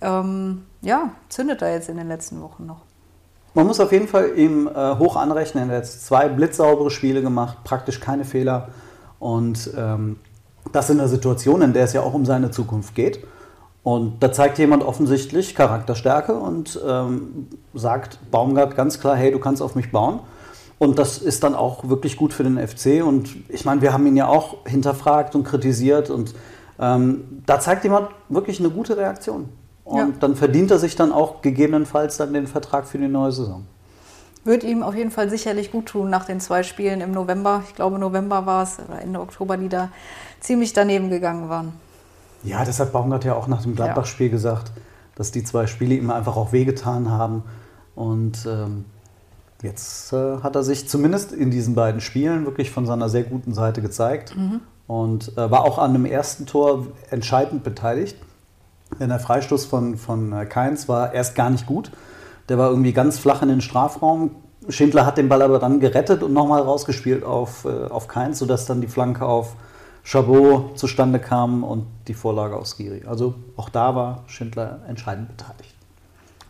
ähm, 0.00 0.66
ja, 0.82 1.10
zündet 1.28 1.62
er 1.62 1.72
jetzt 1.72 1.88
in 1.88 1.96
den 1.98 2.08
letzten 2.08 2.42
Wochen 2.42 2.66
noch. 2.66 2.80
Man 3.54 3.68
muss 3.68 3.78
auf 3.78 3.92
jeden 3.92 4.08
Fall 4.08 4.36
ihm 4.36 4.66
äh, 4.66 4.96
hoch 4.96 5.14
anrechnen. 5.14 5.70
Er 5.70 5.76
hat 5.76 5.84
jetzt 5.84 6.04
zwei 6.04 6.28
blitzsaubere 6.28 6.90
Spiele 6.90 7.22
gemacht, 7.22 7.58
praktisch 7.62 8.00
keine 8.00 8.24
Fehler. 8.24 8.70
Und 9.20 9.70
ähm, 9.76 10.18
das 10.72 10.90
in 10.90 10.98
der 10.98 11.06
Situation, 11.06 11.62
in 11.62 11.74
der 11.74 11.84
es 11.84 11.92
ja 11.92 12.00
auch 12.00 12.14
um 12.14 12.26
seine 12.26 12.50
Zukunft 12.50 12.96
geht. 12.96 13.24
Und 13.84 14.22
da 14.22 14.32
zeigt 14.32 14.58
jemand 14.58 14.82
offensichtlich 14.82 15.54
Charakterstärke 15.54 16.34
und 16.34 16.80
ähm, 16.88 17.48
sagt 17.74 18.18
Baumgart 18.30 18.76
ganz 18.76 18.98
klar, 18.98 19.14
hey, 19.14 19.30
du 19.30 19.38
kannst 19.38 19.60
auf 19.60 19.74
mich 19.74 19.92
bauen. 19.92 20.20
Und 20.78 20.98
das 20.98 21.18
ist 21.18 21.44
dann 21.44 21.54
auch 21.54 21.86
wirklich 21.88 22.16
gut 22.16 22.32
für 22.32 22.44
den 22.44 22.56
FC. 22.56 23.04
Und 23.04 23.36
ich 23.50 23.66
meine, 23.66 23.82
wir 23.82 23.92
haben 23.92 24.06
ihn 24.06 24.16
ja 24.16 24.26
auch 24.26 24.66
hinterfragt 24.66 25.34
und 25.34 25.44
kritisiert. 25.44 26.08
Und 26.08 26.34
ähm, 26.80 27.42
da 27.44 27.60
zeigt 27.60 27.84
jemand 27.84 28.08
wirklich 28.30 28.58
eine 28.58 28.70
gute 28.70 28.96
Reaktion. 28.96 29.50
Und 29.84 29.98
ja. 29.98 30.08
dann 30.18 30.34
verdient 30.34 30.70
er 30.70 30.78
sich 30.78 30.96
dann 30.96 31.12
auch 31.12 31.42
gegebenenfalls 31.42 32.16
dann 32.16 32.32
den 32.32 32.46
Vertrag 32.46 32.86
für 32.86 32.96
die 32.96 33.06
neue 33.06 33.32
Saison. 33.32 33.66
Wird 34.44 34.64
ihm 34.64 34.82
auf 34.82 34.94
jeden 34.94 35.10
Fall 35.10 35.28
sicherlich 35.28 35.70
gut 35.70 35.86
tun 35.86 36.08
nach 36.08 36.24
den 36.24 36.40
zwei 36.40 36.62
Spielen 36.62 37.02
im 37.02 37.12
November. 37.12 37.62
Ich 37.68 37.74
glaube, 37.74 37.98
November 37.98 38.46
war 38.46 38.62
es, 38.62 38.78
oder 38.78 39.00
Ende 39.00 39.20
Oktober, 39.20 39.58
die 39.58 39.68
da 39.68 39.90
ziemlich 40.40 40.72
daneben 40.72 41.10
gegangen 41.10 41.50
waren. 41.50 41.83
Ja, 42.44 42.64
das 42.64 42.78
hat 42.78 42.92
Baumgart 42.92 43.24
ja 43.24 43.34
auch 43.34 43.48
nach 43.48 43.62
dem 43.62 43.74
Gladbach-Spiel 43.74 44.26
ja. 44.26 44.32
gesagt, 44.32 44.72
dass 45.16 45.32
die 45.32 45.44
zwei 45.44 45.66
Spiele 45.66 45.94
ihm 45.94 46.10
einfach 46.10 46.36
auch 46.36 46.52
wehgetan 46.52 47.10
haben. 47.10 47.42
Und 47.94 48.46
ähm, 48.46 48.84
jetzt 49.62 50.12
äh, 50.12 50.38
hat 50.42 50.54
er 50.56 50.62
sich 50.62 50.88
zumindest 50.88 51.32
in 51.32 51.50
diesen 51.50 51.74
beiden 51.74 52.00
Spielen 52.00 52.44
wirklich 52.44 52.70
von 52.70 52.86
seiner 52.86 53.08
sehr 53.08 53.22
guten 53.22 53.54
Seite 53.54 53.80
gezeigt 53.80 54.36
mhm. 54.36 54.60
und 54.86 55.36
äh, 55.38 55.50
war 55.50 55.64
auch 55.64 55.78
an 55.78 55.92
dem 55.92 56.04
ersten 56.04 56.46
Tor 56.46 56.86
entscheidend 57.10 57.64
beteiligt. 57.64 58.16
Denn 59.00 59.08
der 59.08 59.20
Freistoß 59.20 59.64
von, 59.64 59.96
von 59.96 60.32
äh, 60.32 60.46
Keins 60.46 60.88
war 60.88 61.14
erst 61.14 61.34
gar 61.34 61.50
nicht 61.50 61.66
gut. 61.66 61.90
Der 62.48 62.58
war 62.58 62.68
irgendwie 62.70 62.92
ganz 62.92 63.18
flach 63.18 63.42
in 63.42 63.48
den 63.48 63.60
Strafraum. 63.60 64.32
Schindler 64.68 65.06
hat 65.06 65.18
den 65.18 65.28
Ball 65.28 65.42
aber 65.42 65.58
dann 65.58 65.80
gerettet 65.80 66.22
und 66.22 66.32
nochmal 66.32 66.62
rausgespielt 66.62 67.24
auf, 67.24 67.64
äh, 67.64 67.86
auf 67.86 68.08
Keins, 68.08 68.38
sodass 68.38 68.66
dann 68.66 68.80
die 68.80 68.86
Flanke 68.86 69.24
auf 69.24 69.56
Chabot 70.04 70.78
zustande 70.78 71.18
kam 71.18 71.64
und 71.64 71.86
die 72.06 72.14
Vorlage 72.14 72.56
aus 72.56 72.76
Skiri. 72.76 73.04
Also 73.06 73.34
auch 73.56 73.70
da 73.70 73.94
war 73.94 74.24
Schindler 74.26 74.80
entscheidend 74.86 75.28
beteiligt. 75.28 75.74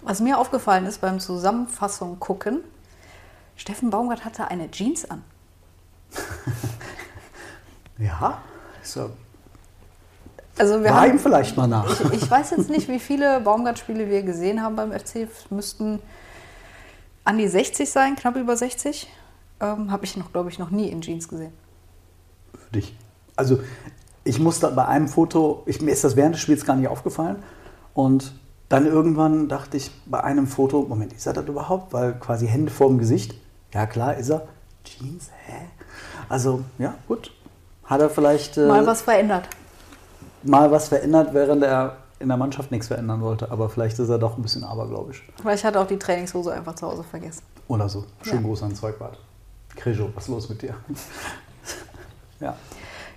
Was 0.03 0.21
mir 0.21 0.39
aufgefallen 0.39 0.85
ist 0.87 1.01
beim 1.01 1.21
Zusammenfassung 1.21 2.19
gucken, 2.19 2.61
Steffen 3.57 3.91
Baumgart 3.91 4.25
hatte 4.25 4.49
eine 4.49 4.71
Jeans 4.71 5.09
an. 5.09 5.23
ja, 7.99 8.39
so. 8.83 9.11
Also 10.59 10.83
wir 10.83 10.91
War 10.91 11.03
haben, 11.03 11.13
ihm 11.13 11.19
vielleicht 11.19 11.57
mal 11.57 11.67
nach. 11.67 11.89
Ich, 11.89 12.23
ich 12.23 12.31
weiß 12.31 12.51
jetzt 12.51 12.71
nicht, 12.71 12.89
wie 12.89 12.99
viele 12.99 13.41
Baumgart-Spiele 13.41 14.09
wir 14.09 14.23
gesehen 14.23 14.63
haben 14.63 14.77
beim 14.77 14.93
FC. 14.93 15.29
Müssten 15.51 16.01
an 17.25 17.39
die 17.39 17.49
60 17.49 17.91
sein, 17.91 18.17
knapp 18.17 18.37
über 18.37 18.57
60. 18.57 19.09
Ähm, 19.61 19.91
Habe 19.91 20.05
ich 20.05 20.17
noch, 20.17 20.33
glaube 20.33 20.51
ich, 20.51 20.59
noch 20.59 20.71
nie 20.71 20.89
in 20.89 21.01
Jeans 21.01 21.29
gesehen. 21.29 21.53
für 22.53 22.71
dich. 22.73 22.97
Also 23.37 23.61
ich 24.25 24.39
musste 24.39 24.69
bei 24.71 24.87
einem 24.87 25.09
Foto, 25.09 25.63
ich, 25.67 25.81
mir 25.83 25.91
ist 25.93 26.05
das 26.05 26.17
während 26.17 26.35
des 26.35 26.43
Spiels 26.43 26.65
gar 26.65 26.77
nicht 26.77 26.89
aufgefallen. 26.89 27.43
Und 27.93 28.33
dann 28.69 28.87
irgendwann 28.87 29.49
dachte 29.49 29.77
ich 29.77 29.91
bei 30.07 30.23
einem 30.25 30.47
Foto, 30.47 30.83
Moment, 30.83 31.13
ist 31.13 31.27
er 31.27 31.33
das 31.35 31.47
überhaupt? 31.47 31.93
Weil 31.93 32.15
quasi 32.15 32.47
Hände 32.47 32.71
vor 32.73 32.89
dem 32.89 32.99
Gesicht. 32.99 33.35
Ja 33.73 33.87
klar, 33.87 34.17
ist 34.17 34.31
er. 34.31 34.47
Jeans, 34.85 35.31
hä? 35.47 35.67
Also 36.29 36.63
ja, 36.79 36.95
gut. 37.09 37.31
Hat 37.85 38.01
er 38.01 38.09
vielleicht 38.11 38.57
äh, 38.57 38.67
Mal 38.67 38.87
was 38.87 39.03
verändert. 39.03 39.49
mal 40.43 40.71
was 40.71 40.89
verändert, 40.89 41.35
während 41.35 41.63
er 41.63 41.97
in 42.19 42.29
der 42.29 42.37
Mannschaft 42.39 42.71
nichts 42.71 42.87
verändern 42.87 43.21
wollte. 43.21 43.51
Aber 43.51 43.69
vielleicht 43.69 43.99
ist 43.99 44.09
er 44.09 44.19
doch 44.19 44.37
ein 44.39 44.43
bisschen 44.43 44.65
abergläubisch. 44.65 45.27
Vielleicht 45.41 45.65
hat 45.65 45.75
er 45.75 45.83
auch 45.83 45.87
die 45.87 45.99
Trainingshose 45.99 46.53
einfach 46.53 46.75
zu 46.75 46.87
Hause 46.87 47.05
vergessen. 47.05 47.43
Oder 47.69 47.89
so. 47.89 48.05
Schönen 48.23 48.43
Ja. 48.43 48.49
Gruß 48.49 48.63
an 48.63 48.75
Zeugwart. 48.75 49.19
Krejo, 49.77 50.09
was 50.15 50.25
ist 50.25 50.31
los 50.31 50.49
mit 50.49 50.63
dir? 50.63 50.75
ja. 52.41 52.57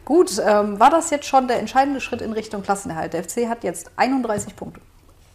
Gut, 0.07 0.41
ähm, 0.41 0.79
war 0.79 0.89
das 0.89 1.09
jetzt 1.09 1.25
schon 1.25 1.49
der 1.49 1.59
entscheidende 1.59 1.99
Schritt 1.99 2.21
in 2.21 2.31
Richtung 2.31 2.63
Klassenerhalt? 2.63 3.11
Der 3.11 3.25
FC 3.25 3.49
hat 3.49 3.65
jetzt 3.65 3.91
31 3.97 4.55
Punkte. 4.55 4.79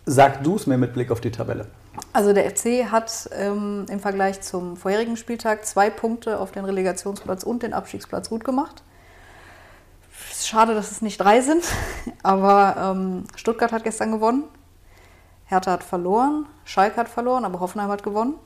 Sag 0.07 0.43
du 0.45 0.57
es 0.57 0.67
mir 0.67 0.79
mit 0.79 0.95
Blick 0.95 1.11
auf 1.11 1.21
die 1.21 1.31
Tabelle. 1.31 1.67
Also 2.15 2.33
der 2.33 2.49
FC 2.49 2.91
hat 2.91 3.29
ähm, 3.37 3.85
im 3.91 4.01
Vergleich 4.01 4.41
zum 4.41 4.79
vorherigen 4.79 5.19
Spieltag 5.19 5.67
zwei 5.67 5.91
Punkte 5.91 6.41
auf 6.41 6.53
den 6.53 6.65
Relegationsplatz 6.65 7.43
und 7.43 7.63
den 7.63 7.75
Abstiegsplatz 7.75 8.31
gut 8.31 8.45
gemacht. 8.45 8.83
Schade, 10.41 10.75
dass 10.75 10.91
es 10.91 11.03
nicht 11.03 11.19
drei 11.19 11.43
sind, 11.43 11.65
aber 12.23 12.95
ähm, 12.97 13.25
Stuttgart 13.37 13.73
hat 13.73 13.85
gestern 13.85 14.11
gewonnen, 14.11 14.45
Hertha 15.45 15.73
hat 15.73 15.85
verloren, 15.85 16.47
Schalke 16.65 16.97
hat 16.97 17.11
verloren, 17.11 17.45
aber 17.45 17.61
Hoffenheim 17.61 17.91
hat 17.91 18.03
gewonnen, 18.03 18.37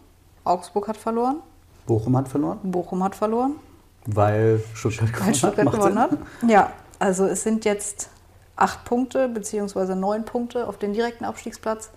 Augsburg 0.43 0.89
hat 0.89 0.97
verloren, 0.97 1.37
Bochum 1.87 2.17
hat 2.17 2.27
verloren, 2.29 2.59
Bochum 2.65 3.05
hat 3.05 3.15
verloren, 3.15 3.61
weil 4.07 4.63
Stuttgart 4.75 5.13
gewonnen 5.13 5.27
weil 5.27 5.35
Stuttgart 5.35 5.65
Macht 5.65 5.77
gewonnen 5.77 5.99
hat. 5.99 6.11
Ja, 6.47 6.73
also 6.99 7.27
es 7.27 7.43
sind 7.43 7.65
jetzt 7.65 8.11
acht 8.57 8.85
Punkte 8.85 9.29
beziehungsweise 9.29 9.95
neun 9.95 10.25
Punkte 10.25 10.67
auf 10.67 10.79
den 10.79 10.93
direkten 10.93 11.25
Abstiegsplatz. 11.25 11.91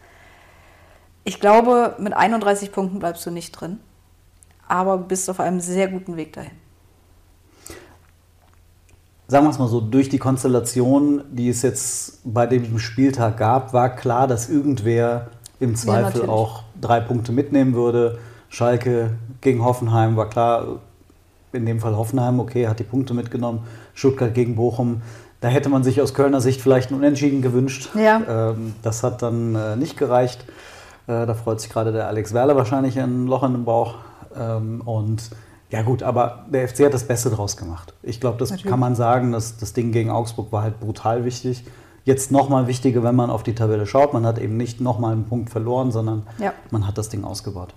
Ich 1.23 1.39
glaube, 1.39 1.95
mit 1.99 2.13
31 2.13 2.71
Punkten 2.71 2.99
bleibst 2.99 3.25
du 3.25 3.31
nicht 3.31 3.51
drin, 3.51 3.79
aber 4.67 4.97
bist 4.97 5.29
auf 5.29 5.39
einem 5.39 5.59
sehr 5.59 5.87
guten 5.87 6.15
Weg 6.17 6.33
dahin. 6.33 6.51
Sagen 9.27 9.45
wir 9.45 9.51
es 9.51 9.59
mal 9.59 9.67
so, 9.67 9.79
durch 9.79 10.09
die 10.09 10.17
Konstellation, 10.17 11.23
die 11.29 11.49
es 11.49 11.61
jetzt 11.61 12.21
bei 12.23 12.47
dem 12.47 12.79
Spieltag 12.79 13.37
gab, 13.37 13.73
war 13.73 13.95
klar, 13.95 14.27
dass 14.27 14.49
irgendwer 14.49 15.27
im 15.59 15.75
Zweifel 15.75 16.03
natürlich. 16.03 16.29
auch 16.29 16.63
drei 16.81 16.99
Punkte 16.99 17.31
mitnehmen 17.31 17.75
würde. 17.75 18.17
Schalke 18.49 19.11
gegen 19.41 19.63
Hoffenheim 19.63 20.15
war 20.15 20.29
klar, 20.29 20.79
in 21.53 21.65
dem 21.65 21.79
Fall 21.79 21.95
Hoffenheim, 21.95 22.39
okay, 22.39 22.67
hat 22.67 22.79
die 22.79 22.83
Punkte 22.83 23.13
mitgenommen. 23.13 23.61
Stuttgart 23.93 24.33
gegen 24.33 24.55
Bochum, 24.55 25.01
da 25.41 25.47
hätte 25.47 25.69
man 25.69 25.83
sich 25.83 26.01
aus 26.01 26.13
Kölner 26.13 26.41
Sicht 26.41 26.61
vielleicht 26.61 26.91
ein 26.91 26.95
Unentschieden 26.95 27.41
gewünscht. 27.41 27.89
Ja. 27.95 28.51
Ähm, 28.51 28.73
das 28.81 29.03
hat 29.03 29.21
dann 29.21 29.55
äh, 29.55 29.75
nicht 29.75 29.97
gereicht. 29.97 30.45
Äh, 31.07 31.25
da 31.25 31.33
freut 31.33 31.61
sich 31.61 31.69
gerade 31.71 31.91
der 31.91 32.07
Alex 32.07 32.33
Werle 32.33 32.55
wahrscheinlich 32.55 32.99
ein 32.99 33.25
Loch 33.25 33.43
in 33.43 33.53
den 33.53 33.65
Bauch. 33.65 33.95
Ähm, 34.37 34.81
und 34.81 35.29
ja 35.71 35.81
gut, 35.83 36.03
aber 36.03 36.45
der 36.51 36.67
FC 36.67 36.85
hat 36.85 36.93
das 36.93 37.05
Beste 37.05 37.29
draus 37.29 37.55
gemacht. 37.55 37.93
Ich 38.03 38.19
glaube, 38.19 38.37
das 38.37 38.49
Natürlich. 38.49 38.69
kann 38.69 38.79
man 38.79 38.95
sagen. 38.95 39.31
dass 39.31 39.57
das 39.57 39.73
Ding 39.73 39.91
gegen 39.91 40.09
Augsburg 40.09 40.51
war 40.51 40.63
halt 40.63 40.79
brutal 40.79 41.25
wichtig. 41.25 41.63
Jetzt 42.05 42.31
nochmal 42.31 42.67
wichtiger, 42.67 43.03
wenn 43.03 43.15
man 43.15 43.29
auf 43.29 43.43
die 43.43 43.53
Tabelle 43.53 43.85
schaut. 43.85 44.13
Man 44.13 44.25
hat 44.25 44.39
eben 44.39 44.57
nicht 44.57 44.81
nochmal 44.81 45.13
einen 45.13 45.25
Punkt 45.25 45.49
verloren, 45.51 45.91
sondern 45.91 46.23
Ja. 46.39 46.53
man 46.71 46.87
hat 46.87 46.97
das 46.97 47.09
Ding 47.09 47.23
ausgebaut. 47.23 47.73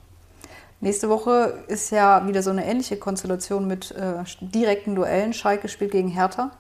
Nächste 0.82 1.08
Woche 1.08 1.62
ist 1.68 1.90
ja 1.90 2.26
wieder 2.26 2.42
so 2.42 2.50
eine 2.50 2.66
ähnliche 2.66 2.96
Konstellation 2.96 3.68
mit 3.68 3.92
äh, 3.92 4.14
direkten 4.40 4.96
Duellen. 4.96 5.32
Schalke 5.32 5.68
spielt 5.68 5.92
gegen 5.92 6.08
Hertha. 6.08 6.50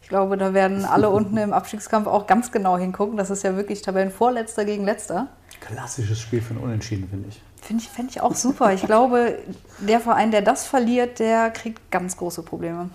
Ich 0.00 0.08
glaube, 0.08 0.38
da 0.38 0.54
werden 0.54 0.86
alle 0.86 1.10
unten 1.10 1.36
im 1.36 1.52
Abstiegskampf 1.52 2.06
auch 2.06 2.26
ganz 2.26 2.50
genau 2.50 2.78
hingucken. 2.78 3.18
Das 3.18 3.28
ist 3.28 3.42
ja 3.42 3.56
wirklich 3.56 3.82
Tabellenvorletzter 3.82 4.64
gegen 4.64 4.86
Letzter. 4.86 5.28
Klassisches 5.60 6.18
Spiel 6.18 6.40
für 6.40 6.54
ein 6.54 6.60
Unentschieden, 6.60 7.10
finde 7.10 7.28
ich. 7.28 7.42
Finde 7.60 7.82
ich, 7.82 7.90
fänd 7.90 8.10
ich 8.10 8.22
auch 8.22 8.34
super. 8.34 8.72
Ich 8.72 8.86
glaube, 8.86 9.38
der 9.80 10.00
Verein, 10.00 10.30
der 10.30 10.40
das 10.40 10.66
verliert, 10.66 11.18
der 11.18 11.50
kriegt 11.50 11.90
ganz 11.90 12.16
große 12.16 12.42
Probleme. 12.44 12.88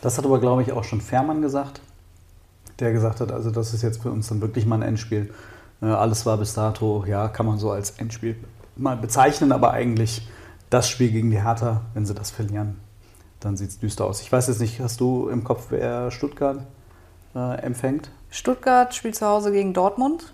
Das 0.00 0.16
hat 0.16 0.24
aber, 0.24 0.38
glaube 0.38 0.62
ich, 0.62 0.70
auch 0.70 0.84
schon 0.84 1.00
Fährmann 1.00 1.42
gesagt, 1.42 1.80
der 2.78 2.92
gesagt 2.92 3.20
hat, 3.20 3.32
also 3.32 3.50
das 3.50 3.74
ist 3.74 3.82
jetzt 3.82 4.00
für 4.00 4.12
uns 4.12 4.28
dann 4.28 4.40
wirklich 4.40 4.64
mal 4.64 4.76
ein 4.76 4.82
Endspiel. 4.82 5.34
Äh, 5.82 5.86
alles 5.86 6.24
war 6.24 6.38
bis 6.38 6.54
dato, 6.54 7.04
ja, 7.04 7.26
kann 7.26 7.46
man 7.46 7.58
so 7.58 7.72
als 7.72 7.90
Endspiel 7.98 8.36
mal 8.76 8.96
bezeichnen, 8.96 9.52
aber 9.52 9.72
eigentlich 9.72 10.26
das 10.70 10.88
Spiel 10.88 11.10
gegen 11.10 11.30
die 11.30 11.42
Hertha, 11.42 11.82
wenn 11.94 12.06
sie 12.06 12.14
das 12.14 12.30
verlieren, 12.30 12.78
dann 13.40 13.56
sieht 13.56 13.70
es 13.70 13.78
düster 13.78 14.04
aus. 14.04 14.20
Ich 14.20 14.32
weiß 14.32 14.48
jetzt 14.48 14.60
nicht, 14.60 14.80
hast 14.80 15.00
du 15.00 15.28
im 15.28 15.44
Kopf, 15.44 15.66
wer 15.70 16.10
Stuttgart 16.10 16.60
äh, 17.34 17.60
empfängt? 17.60 18.10
Stuttgart 18.30 18.94
spielt 18.94 19.14
zu 19.14 19.26
Hause 19.26 19.52
gegen 19.52 19.74
Dortmund. 19.74 20.32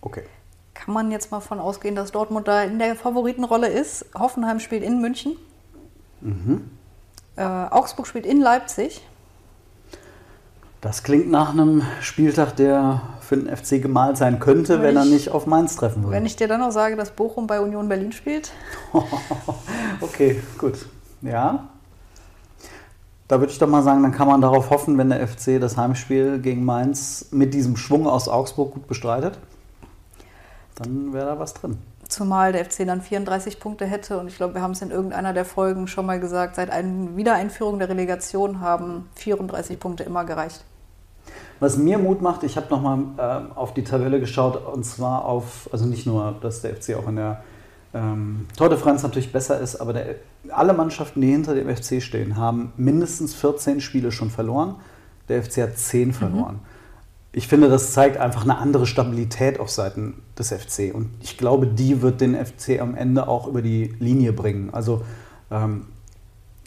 Okay. 0.00 0.24
Kann 0.74 0.94
man 0.94 1.10
jetzt 1.10 1.30
mal 1.32 1.40
von 1.40 1.58
ausgehen, 1.58 1.96
dass 1.96 2.12
Dortmund 2.12 2.46
da 2.46 2.62
in 2.62 2.78
der 2.78 2.94
Favoritenrolle 2.94 3.68
ist. 3.68 4.06
Hoffenheim 4.16 4.60
spielt 4.60 4.84
in 4.84 5.00
München. 5.00 5.36
Äh, 7.36 7.42
Augsburg 7.42 8.06
spielt 8.06 8.26
in 8.26 8.40
Leipzig. 8.40 9.00
Das 10.80 11.02
klingt 11.02 11.28
nach 11.30 11.50
einem 11.50 11.82
Spieltag, 12.00 12.54
der 12.56 13.00
für 13.20 13.36
den 13.36 13.54
FC 13.54 13.82
gemalt 13.82 14.16
sein 14.16 14.38
könnte, 14.38 14.74
wenn, 14.74 14.82
Wenn 14.94 14.96
er 14.96 15.04
ich- 15.04 15.10
nicht 15.10 15.30
auf 15.30 15.46
Mainz 15.46 15.74
treffen 15.76 16.02
würde. 16.04 16.14
Wenn 16.14 16.24
ich 16.26 16.36
dir 16.36 16.46
dann 16.48 16.60
noch 16.60 16.70
sage, 16.70 16.94
dass 16.96 17.10
Bochum 17.10 17.46
bei 17.48 17.60
Union 17.60 17.88
Berlin 17.88 18.12
spielt, 18.12 18.52
Okay, 20.00 20.40
gut. 20.56 20.86
Ja. 21.22 21.68
Da 23.26 23.40
würde 23.40 23.52
ich 23.52 23.58
doch 23.58 23.68
mal 23.68 23.82
sagen, 23.82 24.02
dann 24.02 24.12
kann 24.12 24.28
man 24.28 24.40
darauf 24.40 24.70
hoffen, 24.70 24.96
wenn 24.96 25.10
der 25.10 25.26
FC 25.26 25.58
das 25.60 25.76
Heimspiel 25.76 26.38
gegen 26.38 26.64
Mainz 26.64 27.26
mit 27.32 27.52
diesem 27.52 27.76
Schwung 27.76 28.06
aus 28.06 28.28
Augsburg 28.28 28.72
gut 28.72 28.86
bestreitet. 28.86 29.38
Dann 30.76 31.12
wäre 31.12 31.26
da 31.26 31.38
was 31.38 31.52
drin. 31.54 31.76
Zumal 32.08 32.52
der 32.52 32.64
FC 32.64 32.86
dann 32.86 33.00
34 33.00 33.60
Punkte 33.60 33.86
hätte. 33.86 34.18
Und 34.18 34.28
ich 34.28 34.36
glaube, 34.36 34.54
wir 34.54 34.62
haben 34.62 34.72
es 34.72 34.82
in 34.82 34.90
irgendeiner 34.90 35.32
der 35.32 35.44
Folgen 35.44 35.86
schon 35.86 36.06
mal 36.06 36.18
gesagt, 36.18 36.56
seit 36.56 36.70
ein 36.70 37.16
Wiedereinführung 37.16 37.78
der 37.78 37.88
Relegation 37.88 38.60
haben 38.60 39.08
34 39.14 39.78
Punkte 39.78 40.02
immer 40.02 40.24
gereicht. 40.24 40.64
Was 41.60 41.76
mir 41.76 41.98
Mut 41.98 42.22
macht, 42.22 42.44
ich 42.44 42.56
habe 42.56 42.68
nochmal 42.70 42.98
ähm, 43.18 43.52
auf 43.54 43.74
die 43.74 43.82
Tabelle 43.84 44.20
geschaut 44.20 44.64
und 44.66 44.84
zwar 44.84 45.24
auf, 45.24 45.68
also 45.72 45.86
nicht 45.86 46.06
nur, 46.06 46.36
dass 46.40 46.62
der 46.62 46.74
FC 46.76 46.94
auch 46.94 47.08
in 47.08 47.16
der 47.16 47.42
ähm, 47.92 48.46
Tour 48.56 48.68
de 48.68 48.78
France 48.78 49.04
natürlich 49.04 49.32
besser 49.32 49.58
ist, 49.60 49.76
aber 49.76 49.92
der, 49.92 50.16
alle 50.50 50.72
Mannschaften, 50.72 51.20
die 51.20 51.32
hinter 51.32 51.54
dem 51.54 51.74
FC 51.74 52.00
stehen, 52.00 52.36
haben 52.36 52.72
mindestens 52.76 53.34
14 53.34 53.80
Spiele 53.80 54.12
schon 54.12 54.30
verloren. 54.30 54.76
Der 55.28 55.42
FC 55.42 55.62
hat 55.62 55.76
10 55.76 56.12
verloren. 56.12 56.60
Ich 57.32 57.46
finde, 57.46 57.68
das 57.68 57.92
zeigt 57.92 58.16
einfach 58.16 58.42
eine 58.42 58.58
andere 58.58 58.86
Stabilität 58.86 59.60
auf 59.60 59.70
Seiten 59.70 60.22
des 60.38 60.48
FC. 60.48 60.94
Und 60.94 61.10
ich 61.20 61.36
glaube, 61.36 61.66
die 61.66 62.00
wird 62.00 62.20
den 62.20 62.34
FC 62.34 62.80
am 62.80 62.94
Ende 62.94 63.28
auch 63.28 63.46
über 63.46 63.60
die 63.60 63.94
Linie 63.98 64.32
bringen. 64.32 64.70
Also 64.72 65.02
ähm, 65.50 65.86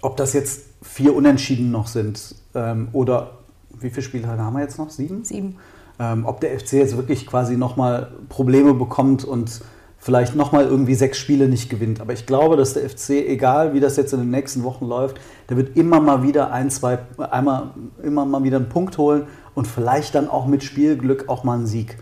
ob 0.02 0.18
das 0.18 0.34
jetzt 0.34 0.66
vier 0.82 1.16
Unentschieden 1.16 1.72
noch 1.72 1.88
sind 1.88 2.36
ähm, 2.56 2.90
oder 2.94 3.32
wie 3.80 3.90
viele 3.90 4.04
Spieltage 4.04 4.42
haben 4.42 4.54
wir 4.54 4.62
jetzt 4.62 4.78
noch? 4.78 4.90
Sieben? 4.90 5.24
Sieben. 5.24 5.58
Ähm, 6.00 6.26
ob 6.26 6.42
der 6.42 6.60
FC 6.60 6.74
jetzt 6.74 6.98
wirklich 6.98 7.26
quasi 7.26 7.58
nochmal 7.58 8.12
Probleme 8.30 8.74
bekommt 8.74 9.24
und 9.24 9.62
vielleicht 9.98 10.36
nochmal 10.36 10.66
irgendwie 10.66 10.96
sechs 10.96 11.20
Spiele 11.20 11.48
nicht 11.48 11.70
gewinnt. 11.70 12.02
Aber 12.02 12.14
ich 12.14 12.26
glaube, 12.26 12.58
dass 12.58 12.74
der 12.74 12.90
FC, 12.90 13.10
egal 13.28 13.74
wie 13.74 13.80
das 13.80 13.98
jetzt 13.98 14.14
in 14.14 14.20
den 14.20 14.32
nächsten 14.32 14.64
Wochen 14.64 14.88
läuft, 14.88 15.20
der 15.50 15.58
wird 15.58 15.78
immer 15.78 16.00
mal 16.00 16.24
wieder 16.24 16.52
ein, 16.52 16.72
zwei, 16.72 17.00
einmal, 17.18 17.72
immer 18.02 18.26
mal 18.26 18.44
wieder 18.44 18.58
einen 18.58 18.70
Punkt 18.70 18.98
holen 18.98 19.28
und 19.56 19.68
vielleicht 19.68 20.16
dann 20.16 20.30
auch 20.30 20.46
mit 20.46 20.64
Spielglück 20.64 21.30
auch 21.30 21.44
mal 21.44 21.56
einen 21.56 21.68
Sieg. 21.68 21.98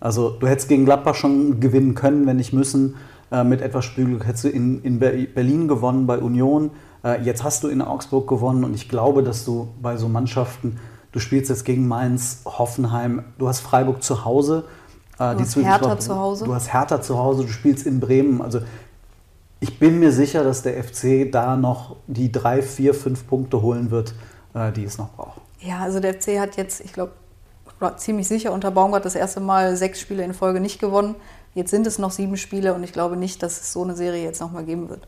Also 0.00 0.30
du 0.30 0.46
hättest 0.46 0.68
gegen 0.68 0.84
Gladbach 0.84 1.14
schon 1.14 1.60
gewinnen 1.60 1.94
können, 1.94 2.26
wenn 2.26 2.36
nicht 2.36 2.52
müssen. 2.52 2.96
Äh, 3.30 3.44
mit 3.44 3.60
etwas 3.60 3.84
Spielglück 3.84 4.26
hättest 4.26 4.44
du 4.44 4.48
in, 4.48 4.82
in 4.82 4.98
Ber- 4.98 5.12
Berlin 5.34 5.68
gewonnen 5.68 6.06
bei 6.06 6.18
Union. 6.18 6.70
Äh, 7.04 7.22
jetzt 7.22 7.44
hast 7.44 7.62
du 7.64 7.68
in 7.68 7.82
Augsburg 7.82 8.26
gewonnen 8.26 8.64
und 8.64 8.74
ich 8.74 8.88
glaube, 8.88 9.22
dass 9.22 9.44
du 9.44 9.68
bei 9.80 9.96
so 9.96 10.08
Mannschaften, 10.08 10.78
du 11.12 11.18
spielst 11.20 11.50
jetzt 11.50 11.64
gegen 11.64 11.86
Mainz, 11.86 12.42
Hoffenheim, 12.44 13.22
du 13.38 13.46
hast 13.48 13.60
Freiburg 13.60 14.02
zu 14.02 14.24
Hause. 14.24 14.64
Äh, 15.18 15.34
Du 15.34 15.40
hast 15.40 15.56
Hertha 15.56 15.98
zu 15.98 16.16
Hause. 16.16 16.44
Du 16.46 16.54
hast 16.54 16.72
Hertha 16.72 17.00
zu 17.02 17.18
Hause, 17.18 17.42
du 17.42 17.48
spielst 17.48 17.86
in 17.86 18.00
Bremen. 18.00 18.40
Also 18.40 18.60
ich 19.60 19.78
bin 19.78 19.98
mir 20.00 20.12
sicher, 20.12 20.42
dass 20.42 20.62
der 20.62 20.82
FC 20.82 21.30
da 21.30 21.56
noch 21.56 21.96
die 22.06 22.32
drei, 22.32 22.62
vier, 22.62 22.94
fünf 22.94 23.26
Punkte 23.28 23.60
holen 23.60 23.90
wird, 23.90 24.14
äh, 24.54 24.72
die 24.72 24.84
es 24.84 24.96
noch 24.96 25.10
braucht. 25.12 25.40
Ja, 25.60 25.80
also 25.80 26.00
der 26.00 26.14
FC 26.14 26.38
hat 26.38 26.56
jetzt, 26.56 26.80
ich 26.80 26.92
glaube, 26.92 27.12
ziemlich 27.96 28.28
sicher 28.28 28.52
unter 28.52 28.70
Baumgart 28.70 29.04
das 29.04 29.14
erste 29.14 29.40
Mal 29.40 29.76
sechs 29.76 30.00
Spiele 30.00 30.22
in 30.22 30.34
Folge 30.34 30.60
nicht 30.60 30.80
gewonnen. 30.80 31.14
Jetzt 31.54 31.70
sind 31.70 31.86
es 31.86 31.98
noch 31.98 32.10
sieben 32.10 32.36
Spiele 32.36 32.74
und 32.74 32.82
ich 32.84 32.92
glaube 32.92 33.16
nicht, 33.16 33.42
dass 33.42 33.60
es 33.60 33.72
so 33.72 33.82
eine 33.82 33.96
Serie 33.96 34.22
jetzt 34.22 34.40
nochmal 34.40 34.64
geben 34.64 34.88
wird. 34.88 35.06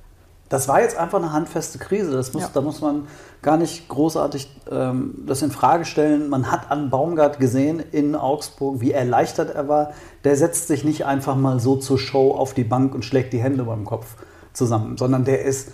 Das 0.48 0.68
war 0.68 0.82
jetzt 0.82 0.98
einfach 0.98 1.18
eine 1.18 1.32
handfeste 1.32 1.78
Krise. 1.78 2.10
Das 2.10 2.34
muss, 2.34 2.42
Ja. 2.42 2.50
Da 2.52 2.60
muss 2.60 2.82
man 2.82 3.06
gar 3.40 3.56
nicht 3.56 3.88
großartig 3.88 4.54
ähm, 4.70 5.14
das 5.26 5.40
in 5.40 5.50
Frage 5.50 5.86
stellen. 5.86 6.28
Man 6.28 6.50
hat 6.50 6.70
an 6.70 6.90
Baumgart 6.90 7.38
gesehen 7.40 7.82
in 7.92 8.14
Augsburg, 8.14 8.80
wie 8.80 8.92
erleichtert 8.92 9.54
er 9.54 9.68
war. 9.68 9.92
Der 10.24 10.36
setzt 10.36 10.68
sich 10.68 10.84
nicht 10.84 11.06
einfach 11.06 11.36
mal 11.36 11.58
so 11.58 11.76
zur 11.76 11.98
Show 11.98 12.32
auf 12.32 12.52
die 12.52 12.64
Bank 12.64 12.94
und 12.94 13.04
schlägt 13.04 13.32
die 13.32 13.40
Hände 13.40 13.64
beim 13.64 13.86
Kopf 13.86 14.16
zusammen, 14.52 14.98
sondern 14.98 15.24
der 15.24 15.42
ist 15.42 15.72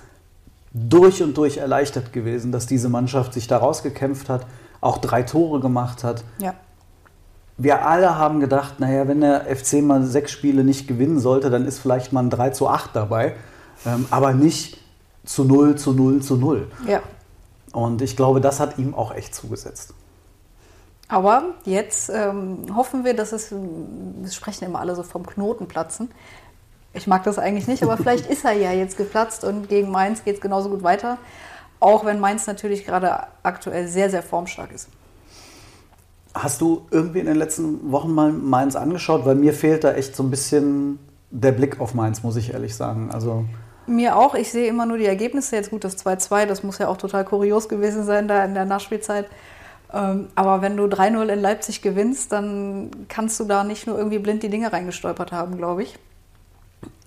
durch 0.73 1.23
und 1.23 1.37
durch 1.37 1.57
erleichtert 1.57 2.13
gewesen, 2.13 2.53
dass 2.53 2.67
diese 2.67 2.89
Mannschaft 2.89 3.33
sich 3.33 3.49
da 3.49 3.57
rausgekämpft 3.57 4.29
hat, 4.29 4.47
auch 4.81 4.99
drei 4.99 5.23
Tore 5.23 5.61
gemacht 5.61 6.05
hat. 6.05 6.25
Ja. 6.39 6.55
Wir 7.57 7.87
alle 7.87 8.17
haben 8.17 8.39
gedacht, 8.39 8.79
naja, 8.79 9.09
wenn 9.09 9.21
der 9.21 9.45
FC 9.55 9.83
mal 9.83 10.05
sechs 10.05 10.31
Spiele 10.31 10.63
nicht 10.63 10.87
gewinnen 10.87 11.19
sollte, 11.19 11.51
dann 11.51 11.67
ist 11.67 11.81
vielleicht 11.81 12.13
mal 12.13 12.23
ein 12.23 12.31
3 12.31 12.51
zu 12.51 12.69
8 12.69 12.95
dabei, 12.95 13.35
ähm, 13.85 14.07
aber 14.11 14.33
nicht 14.33 14.79
zu 15.25 15.45
0 15.45 15.75
zu 15.75 15.93
0 15.93 16.23
zu 16.23 16.37
0. 16.37 16.69
Ja. 16.87 17.03
Und 17.73 18.01
ich 18.01 18.17
glaube, 18.17 18.41
das 18.41 18.61
hat 18.61 18.79
ihm 18.79 18.95
auch 18.95 19.13
echt 19.13 19.35
zugesetzt. 19.35 19.93
Aber 21.09 21.55
jetzt 21.65 22.11
ähm, 22.11 22.67
hoffen 22.77 23.05
wir, 23.05 23.15
dass 23.15 23.33
es, 23.33 23.51
wir 23.51 24.31
sprechen 24.31 24.65
immer 24.65 24.79
alle 24.79 24.95
so 24.95 25.03
vom 25.03 25.27
Knotenplatzen. 25.27 26.11
Ich 26.93 27.07
mag 27.07 27.25
das 27.25 27.39
eigentlich 27.39 27.67
nicht, 27.67 27.83
aber 27.83 27.97
vielleicht 27.97 28.27
ist 28.31 28.45
er 28.45 28.53
ja 28.53 28.73
jetzt 28.73 28.97
geplatzt 28.97 29.43
und 29.43 29.69
gegen 29.69 29.91
Mainz 29.91 30.23
geht 30.23 30.37
es 30.37 30.41
genauso 30.41 30.69
gut 30.69 30.83
weiter. 30.83 31.19
Auch 31.81 32.05
wenn 32.05 32.21
Mainz 32.21 32.47
natürlich 32.47 32.85
gerade 32.85 33.27
aktuell 33.43 33.87
sehr, 33.87 34.11
sehr 34.11 34.23
formstark 34.23 34.73
ist. 34.73 34.89
Hast 36.35 36.61
du 36.61 36.87
irgendwie 36.91 37.21
in 37.21 37.27
den 37.27 37.37
letzten 37.37 37.91
Wochen 37.91 38.13
mal 38.13 38.33
Mainz 38.33 38.77
angeschaut? 38.77 39.25
Weil 39.25 39.35
mir 39.35 39.53
fehlt 39.53 39.85
da 39.85 39.93
echt 39.93 40.15
so 40.15 40.23
ein 40.23 40.31
bisschen 40.31 40.99
der 41.31 41.53
Blick 41.53 41.81
auf 41.81 41.95
Mainz, 41.95 42.23
muss 42.23 42.37
ich 42.37 42.53
ehrlich 42.53 42.75
sagen. 42.75 43.11
Also 43.13 43.45
mir 43.87 44.17
auch. 44.17 44.35
Ich 44.35 44.51
sehe 44.51 44.69
immer 44.69 44.87
nur 44.87 44.99
die 44.99 45.07
Ergebnisse. 45.07 45.57
Jetzt 45.57 45.71
gut, 45.71 45.85
das 45.85 45.97
2-2, 46.05 46.47
das 46.47 46.63
muss 46.63 46.79
ja 46.79 46.89
auch 46.89 46.97
total 46.97 47.25
kurios 47.25 47.69
gewesen 47.69 48.05
sein 48.05 48.29
da 48.29 48.45
in 48.45 48.55
der 48.55 48.65
Nachspielzeit. 48.65 49.27
Ähm, 49.93 50.29
aber 50.35 50.61
wenn 50.61 50.77
du 50.77 50.85
3-0 50.85 51.29
in 51.29 51.41
Leipzig 51.41 51.81
gewinnst, 51.81 52.33
dann 52.33 52.91
kannst 53.09 53.41
du 53.41 53.45
da 53.45 53.65
nicht 53.65 53.87
nur 53.87 53.97
irgendwie 53.97 54.19
blind 54.19 54.43
die 54.43 54.51
Dinge 54.51 54.73
reingestolpert 54.73 55.33
haben, 55.33 55.57
glaube 55.57 55.83
ich. 55.83 55.99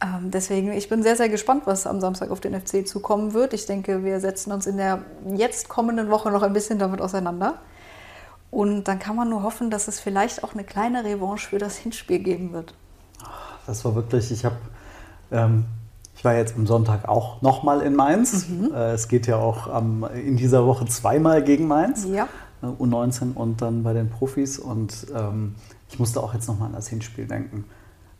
Ähm, 0.01 0.31
deswegen, 0.31 0.71
ich 0.71 0.89
bin 0.89 1.03
sehr, 1.03 1.15
sehr 1.15 1.29
gespannt, 1.29 1.63
was 1.65 1.85
am 1.85 2.01
Samstag 2.01 2.31
auf 2.31 2.39
den 2.39 2.59
FC 2.59 2.87
zukommen 2.87 3.33
wird. 3.33 3.53
Ich 3.53 3.65
denke, 3.65 4.03
wir 4.03 4.19
setzen 4.19 4.51
uns 4.51 4.65
in 4.65 4.77
der 4.77 5.03
jetzt 5.35 5.69
kommenden 5.69 6.09
Woche 6.09 6.31
noch 6.31 6.41
ein 6.41 6.53
bisschen 6.53 6.79
damit 6.79 7.01
auseinander. 7.01 7.59
Und 8.49 8.83
dann 8.85 8.99
kann 8.99 9.15
man 9.15 9.29
nur 9.29 9.43
hoffen, 9.43 9.69
dass 9.69 9.87
es 9.87 9.99
vielleicht 9.99 10.43
auch 10.43 10.53
eine 10.53 10.63
kleine 10.63 11.05
Revanche 11.05 11.49
für 11.49 11.57
das 11.57 11.77
Hinspiel 11.77 12.19
geben 12.19 12.51
wird. 12.51 12.73
Das 13.65 13.85
war 13.85 13.95
wirklich, 13.95 14.31
ich 14.31 14.43
habe, 14.43 14.57
ähm, 15.31 15.65
ich 16.15 16.25
war 16.25 16.35
jetzt 16.35 16.55
am 16.55 16.67
Sonntag 16.67 17.07
auch 17.07 17.41
nochmal 17.41 17.81
in 17.81 17.95
Mainz. 17.95 18.49
Mhm. 18.49 18.71
Äh, 18.73 18.91
es 18.91 19.07
geht 19.07 19.27
ja 19.27 19.37
auch 19.37 19.67
am, 19.67 20.03
in 20.03 20.35
dieser 20.35 20.65
Woche 20.65 20.85
zweimal 20.85 21.43
gegen 21.43 21.67
Mainz. 21.67 22.05
Ja. 22.05 22.27
Äh, 22.61 22.65
U19 22.65 23.35
und 23.35 23.61
dann 23.61 23.83
bei 23.83 23.93
den 23.93 24.09
Profis. 24.09 24.59
Und 24.59 25.07
ähm, 25.15 25.55
ich 25.89 25.99
musste 25.99 26.21
auch 26.21 26.33
jetzt 26.33 26.47
nochmal 26.47 26.67
an 26.67 26.73
das 26.73 26.89
Hinspiel 26.89 27.27
denken. 27.27 27.65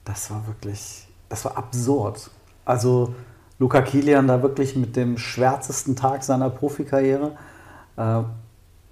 Das 0.05 0.31
war 0.31 0.47
wirklich, 0.47 1.07
das 1.31 1.45
war 1.45 1.57
absurd. 1.57 2.29
Also 2.65 3.15
Luca 3.57 3.81
Kilian 3.81 4.27
da 4.27 4.41
wirklich 4.41 4.75
mit 4.75 4.95
dem 4.95 5.17
schwärzesten 5.17 5.95
Tag 5.95 6.23
seiner 6.23 6.49
Profikarriere. 6.49 7.31
Äh, 7.97 8.21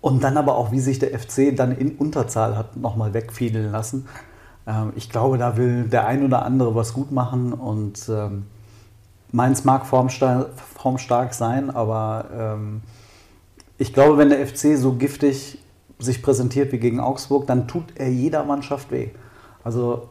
und 0.01 0.23
dann 0.23 0.37
aber 0.37 0.55
auch, 0.55 0.71
wie 0.71 0.79
sich 0.79 0.99
der 0.99 1.17
FC 1.19 1.55
dann 1.55 1.75
in 1.75 1.97
Unterzahl 1.97 2.57
hat 2.57 2.77
nochmal 2.77 3.13
wegfiedeln 3.13 3.71
lassen. 3.71 4.07
Ähm, 4.65 4.93
ich 4.95 5.09
glaube, 5.09 5.37
da 5.37 5.57
will 5.57 5.83
der 5.83 6.07
ein 6.07 6.23
oder 6.23 6.45
andere 6.45 6.75
was 6.75 6.93
gut 6.93 7.11
machen 7.11 7.51
und 7.51 8.07
ähm, 8.09 8.45
Mainz 9.31 9.65
mag 9.65 9.85
formstark, 9.85 10.49
formstark 10.77 11.33
sein, 11.33 11.69
aber 11.69 12.25
ähm, 12.33 12.81
ich 13.77 13.93
glaube, 13.93 14.17
wenn 14.17 14.29
der 14.29 14.45
FC 14.47 14.77
so 14.77 14.93
giftig 14.93 15.59
sich 15.99 16.21
präsentiert 16.21 16.71
wie 16.71 16.79
gegen 16.79 16.99
Augsburg, 16.99 17.45
dann 17.45 17.67
tut 17.67 17.83
er 17.95 18.09
jeder 18.09 18.45
Mannschaft 18.45 18.91
weh. 18.91 19.09
Also 19.63 20.09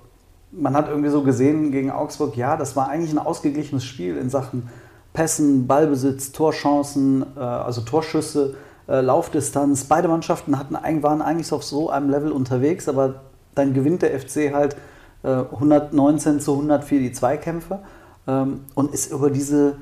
man 0.50 0.74
hat 0.74 0.88
irgendwie 0.88 1.10
so 1.10 1.22
gesehen 1.22 1.72
gegen 1.72 1.90
Augsburg, 1.90 2.36
ja, 2.36 2.56
das 2.56 2.76
war 2.76 2.88
eigentlich 2.88 3.12
ein 3.12 3.18
ausgeglichenes 3.18 3.84
Spiel 3.84 4.16
in 4.16 4.30
Sachen 4.30 4.68
Pässen, 5.12 5.66
Ballbesitz, 5.66 6.32
Torchancen, 6.32 7.24
äh, 7.36 7.40
also 7.40 7.80
Torschüsse, 7.80 8.54
äh, 8.88 9.00
Laufdistanz. 9.00 9.84
Beide 9.84 10.08
Mannschaften 10.08 10.58
hatten, 10.58 10.74
waren 11.02 11.22
eigentlich 11.22 11.52
auf 11.52 11.64
so 11.64 11.90
einem 11.90 12.10
Level 12.10 12.32
unterwegs, 12.32 12.88
aber 12.88 13.22
dann 13.54 13.74
gewinnt 13.74 14.02
der 14.02 14.18
FC 14.18 14.52
halt 14.52 14.76
äh, 15.22 15.28
119 15.28 16.40
zu 16.40 16.52
104 16.52 17.00
die 17.00 17.12
Zweikämpfe 17.12 17.80
ähm, 18.26 18.60
und 18.74 18.94
ist 18.94 19.10
über 19.12 19.30
diese, 19.30 19.76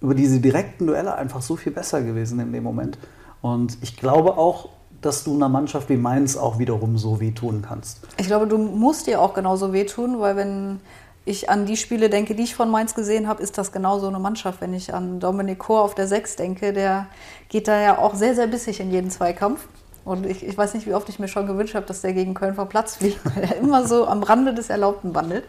über 0.00 0.14
diese 0.14 0.40
direkten 0.40 0.86
Duelle 0.86 1.14
einfach 1.14 1.42
so 1.42 1.56
viel 1.56 1.72
besser 1.72 2.02
gewesen 2.02 2.38
in 2.40 2.52
dem 2.52 2.62
Moment. 2.62 2.98
Und 3.40 3.78
ich 3.80 3.96
glaube 3.96 4.36
auch, 4.36 4.68
dass 5.02 5.24
du 5.24 5.34
einer 5.34 5.48
Mannschaft 5.48 5.88
wie 5.88 5.96
Mainz 5.96 6.36
auch 6.36 6.58
wiederum 6.58 6.96
so 6.96 7.20
wehtun 7.20 7.62
kannst. 7.62 8.00
Ich 8.16 8.26
glaube, 8.26 8.46
du 8.46 8.56
musst 8.56 9.06
dir 9.06 9.20
auch 9.20 9.34
genauso 9.34 9.72
wehtun, 9.72 10.20
weil 10.20 10.36
wenn 10.36 10.80
ich 11.24 11.50
an 11.50 11.66
die 11.66 11.76
Spiele 11.76 12.08
denke, 12.08 12.34
die 12.34 12.44
ich 12.44 12.54
von 12.54 12.70
Mainz 12.70 12.94
gesehen 12.94 13.28
habe, 13.28 13.42
ist 13.42 13.58
das 13.58 13.70
genau 13.72 13.98
so 13.98 14.08
eine 14.08 14.18
Mannschaft. 14.18 14.60
Wenn 14.60 14.74
ich 14.74 14.94
an 14.94 15.20
Dominik 15.20 15.58
Kor 15.58 15.82
auf 15.82 15.94
der 15.94 16.08
6 16.08 16.36
denke, 16.36 16.72
der 16.72 17.06
geht 17.48 17.68
da 17.68 17.80
ja 17.80 17.98
auch 17.98 18.14
sehr, 18.14 18.34
sehr 18.34 18.46
bissig 18.46 18.80
in 18.80 18.90
jeden 18.90 19.10
Zweikampf. 19.10 19.68
Und 20.04 20.26
ich, 20.26 20.44
ich 20.44 20.56
weiß 20.56 20.74
nicht, 20.74 20.86
wie 20.86 20.94
oft 20.94 21.08
ich 21.08 21.20
mir 21.20 21.28
schon 21.28 21.46
gewünscht 21.46 21.74
habe, 21.74 21.86
dass 21.86 22.00
der 22.00 22.12
gegen 22.12 22.34
Köln 22.34 22.54
vom 22.54 22.68
Platz 22.68 22.96
fliegt, 22.96 23.20
weil 23.24 23.44
er 23.44 23.56
immer 23.56 23.86
so 23.86 24.06
am 24.06 24.22
Rande 24.22 24.54
des 24.54 24.68
Erlaubten 24.68 25.14
wandelt. 25.14 25.44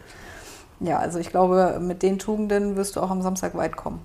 Ja, 0.79 0.99
also 0.99 1.17
ich 1.17 1.29
glaube, 1.29 1.79
mit 1.81 2.03
den 2.03 2.19
Tugenden 2.19 2.75
wirst 2.75 2.95
du 2.95 2.99
auch 2.99 3.09
am 3.09 3.21
Samstag 3.21 3.55
weit 3.55 3.75
kommen. 3.75 3.99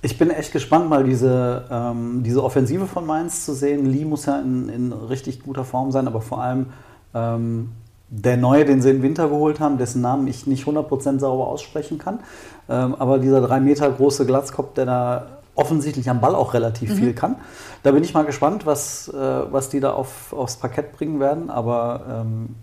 Ich 0.00 0.16
bin 0.16 0.30
echt 0.30 0.52
gespannt, 0.52 0.88
mal 0.88 1.02
diese, 1.02 1.64
ähm, 1.70 2.22
diese 2.22 2.42
Offensive 2.44 2.86
von 2.86 3.04
Mainz 3.06 3.44
zu 3.44 3.52
sehen. 3.52 3.86
Lee 3.86 4.04
muss 4.04 4.26
ja 4.26 4.38
in, 4.38 4.68
in 4.68 4.92
richtig 4.92 5.42
guter 5.42 5.64
Form 5.64 5.90
sein, 5.90 6.06
aber 6.06 6.20
vor 6.20 6.40
allem 6.40 6.66
ähm, 7.14 7.70
der 8.08 8.36
Neue, 8.36 8.64
den 8.64 8.80
sie 8.80 8.90
im 8.90 9.02
Winter 9.02 9.28
geholt 9.28 9.60
haben, 9.60 9.76
dessen 9.76 10.00
Namen 10.00 10.26
ich 10.28 10.46
nicht 10.46 10.66
100% 10.66 11.18
sauber 11.18 11.48
aussprechen 11.48 11.98
kann. 11.98 12.20
Ähm, 12.68 12.94
aber 12.98 13.18
dieser 13.18 13.40
drei 13.40 13.60
Meter 13.60 13.90
große 13.90 14.24
Glatzkopf, 14.24 14.74
der 14.74 14.86
da 14.86 15.26
offensichtlich 15.54 16.08
am 16.08 16.20
Ball 16.20 16.34
auch 16.34 16.54
relativ 16.54 16.90
mhm. 16.90 16.94
viel 16.94 17.12
kann. 17.14 17.36
Da 17.82 17.90
bin 17.90 18.04
ich 18.04 18.14
mal 18.14 18.24
gespannt, 18.24 18.64
was, 18.64 19.08
äh, 19.08 19.16
was 19.16 19.68
die 19.68 19.80
da 19.80 19.92
auf, 19.92 20.32
aufs 20.32 20.56
Parkett 20.56 20.92
bringen 20.92 21.18
werden. 21.18 21.50
Aber 21.50 22.02
ähm, 22.08 22.54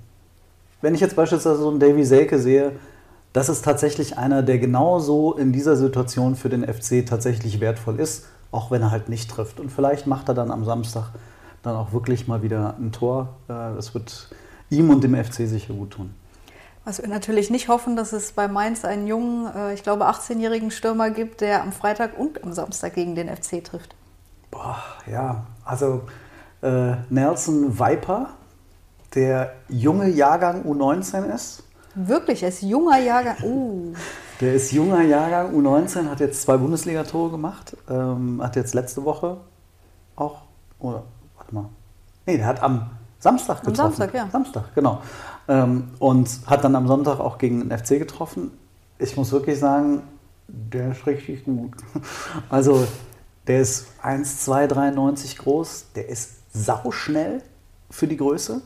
wenn 0.82 0.96
ich 0.96 1.02
jetzt 1.02 1.16
beispielsweise 1.16 1.58
so 1.58 1.70
einen 1.70 1.80
Davy 1.80 2.06
Selke 2.06 2.40
sehe, 2.40 2.72
das 3.36 3.50
ist 3.50 3.66
tatsächlich 3.66 4.18
einer, 4.18 4.44
der 4.44 4.60
genauso 4.60 5.34
in 5.34 5.52
dieser 5.52 5.76
Situation 5.76 6.38
für 6.38 6.48
den 6.48 6.64
FC 6.64 7.06
tatsächlich 7.06 7.60
wertvoll 7.60 8.00
ist, 8.00 8.28
auch 8.50 8.72
wenn 8.72 8.82
er 8.82 8.92
halt 8.92 9.10
nicht 9.10 9.30
trifft. 9.30 9.60
Und 9.60 9.74
vielleicht 9.74 10.08
macht 10.08 10.30
er 10.30 10.36
dann 10.36 10.52
am 10.52 10.64
Samstag 10.64 11.10
dann 11.62 11.76
auch 11.76 11.92
wirklich 11.92 12.30
mal 12.30 12.44
wieder 12.44 12.76
ein 12.80 12.94
Tor. 12.94 13.36
Äh, 13.50 13.76
das 13.76 13.94
wird 13.94 14.30
ihm 14.70 14.90
und 14.90 15.04
dem 15.04 15.22
FC 15.22 15.50
sicher 15.50 15.74
gut 15.74 15.92
tun. 15.92 16.16
Was 16.86 17.02
wir 17.02 17.10
natürlich 17.10 17.50
nicht 17.50 17.68
hoffen, 17.68 17.98
dass 17.98 18.14
es 18.14 18.32
bei 18.32 18.48
Mainz 18.48 18.86
einen 18.86 19.06
jungen, 19.06 19.54
äh, 19.54 19.74
ich 19.74 19.84
glaube 19.84 20.06
18-jährigen 20.06 20.72
Stürmer 20.72 21.10
gibt, 21.10 21.42
der 21.42 21.62
am 21.62 21.74
Freitag 21.74 22.18
und 22.18 22.42
am 22.42 22.54
Samstag 22.54 22.94
gegen 22.94 23.16
den 23.16 23.28
FC 23.28 23.62
trifft. 23.62 23.96
Boah, 24.50 24.78
ja, 25.12 25.46
also 25.66 26.04
äh, 26.62 26.94
Nelson 27.10 27.78
Viper, 27.78 28.30
der 29.14 29.56
junge 29.68 30.08
Jahrgang 30.08 30.64
U19 30.64 31.26
ist, 31.36 31.65
Wirklich, 31.96 32.44
er 32.44 32.50
ist 32.50 32.62
junger 32.62 33.00
Jahrgang. 33.00 33.38
Uh. 33.44 33.94
Der 34.42 34.54
ist 34.54 34.72
junger 34.72 35.02
Jahrgang, 35.02 35.56
U19, 35.56 36.10
hat 36.10 36.20
jetzt 36.20 36.42
zwei 36.42 36.58
Bundesliga-Tore 36.58 37.32
gemacht. 37.32 37.78
Ähm, 37.90 38.42
hat 38.44 38.58
jetzt 38.58 38.74
letzte 38.74 39.06
Woche 39.06 39.38
auch, 40.18 40.42
oder, 40.80 41.04
warte 41.38 41.56
mal. 41.56 41.70
Nee, 42.26 42.38
der 42.38 42.48
hat 42.48 42.62
am 42.62 42.90
Samstag 43.20 43.62
getroffen. 43.62 43.80
Am 43.80 43.94
Samstag, 43.94 44.14
ja. 44.14 44.30
Samstag, 44.30 44.76
genau. 44.76 45.02
Ähm, 45.48 45.90
und 46.00 46.30
hat 46.48 46.64
dann 46.64 46.76
am 46.76 46.88
Sonntag 46.88 47.20
auch 47.20 47.38
gegen 47.38 47.62
den 47.62 47.78
FC 47.78 48.00
getroffen. 48.00 48.52
Ich 49.00 49.16
muss 49.16 49.32
wirklich 49.32 49.58
sagen, 49.58 50.04
der 50.48 50.92
ist 50.92 51.08
richtig 51.08 51.46
gut. 51.46 51.72
Also, 52.50 52.86
der 53.48 53.62
ist 53.62 53.88
1,293 54.02 55.38
groß, 55.38 55.88
der 55.96 56.10
ist 56.10 56.52
sauschnell 56.54 57.42
für 57.90 58.08
die 58.08 58.18
Größe. 58.18 58.62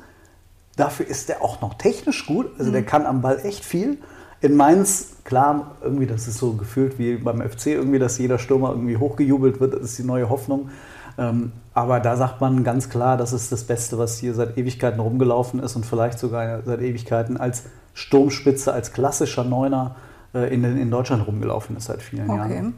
Dafür 0.80 1.08
ist 1.08 1.28
der 1.28 1.44
auch 1.44 1.60
noch 1.60 1.74
technisch 1.74 2.26
gut. 2.26 2.48
Also 2.58 2.70
mhm. 2.70 2.74
der 2.74 2.84
kann 2.84 3.06
am 3.06 3.22
Ball 3.22 3.42
echt 3.44 3.66
viel. 3.66 3.98
In 4.40 4.56
Mainz, 4.56 5.18
klar, 5.26 5.76
irgendwie, 5.82 6.06
das 6.06 6.28
ist 6.30 6.38
so 6.38 6.54
gefühlt 6.54 6.98
wie 6.98 7.18
beim 7.18 7.42
FC, 7.42 7.68
irgendwie, 7.68 8.00
dass 8.00 8.18
jeder 8.18 8.40
Stürmer 8.40 8.70
irgendwie 8.70 8.96
hochgejubelt 8.96 9.60
wird. 9.60 9.74
Das 9.74 9.82
ist 9.82 9.98
die 10.00 10.04
neue 10.04 10.30
Hoffnung. 10.30 10.70
Ähm, 11.18 11.52
aber 11.74 12.00
da 12.00 12.16
sagt 12.16 12.40
man 12.40 12.64
ganz 12.64 12.90
klar, 12.90 13.18
das 13.18 13.34
ist 13.34 13.52
das 13.52 13.66
Beste, 13.66 13.98
was 13.98 14.18
hier 14.20 14.34
seit 14.34 14.58
Ewigkeiten 14.58 15.02
rumgelaufen 15.02 15.60
ist 15.60 15.76
und 15.76 15.86
vielleicht 15.86 16.18
sogar 16.18 16.62
seit 16.64 16.82
Ewigkeiten 16.82 17.36
als 17.36 17.64
Sturmspitze, 17.94 18.72
als 18.72 18.94
klassischer 18.94 19.44
Neuner 19.44 19.98
äh, 20.34 20.54
in, 20.54 20.64
in 20.64 20.90
Deutschland 20.90 21.28
rumgelaufen 21.28 21.76
ist 21.76 21.86
seit 21.86 22.02
vielen 22.02 22.30
okay. 22.30 22.38
Jahren. 22.38 22.74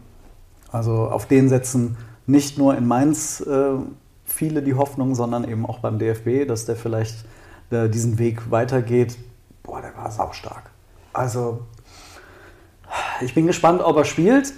Also 0.71 0.93
auf 0.93 1.27
den 1.27 1.49
setzen 1.49 1.97
nicht 2.25 2.57
nur 2.57 2.75
in 2.75 2.87
Mainz 2.87 3.41
äh, 3.41 3.73
viele 4.25 4.63
die 4.63 4.73
Hoffnung, 4.73 5.13
sondern 5.13 5.47
eben 5.47 5.67
auch 5.67 5.79
beim 5.79 5.99
DFB, 5.99 6.47
dass 6.47 6.65
der 6.65 6.75
vielleicht 6.75 7.25
der 7.71 7.87
diesen 7.87 8.19
Weg 8.19 8.51
weitergeht, 8.51 9.17
boah, 9.63 9.81
der 9.81 9.95
war 9.95 10.11
saustark. 10.11 10.69
Also, 11.13 11.61
ich 13.21 13.33
bin 13.33 13.47
gespannt, 13.47 13.81
ob 13.81 13.97
er 13.97 14.05
spielt. 14.05 14.53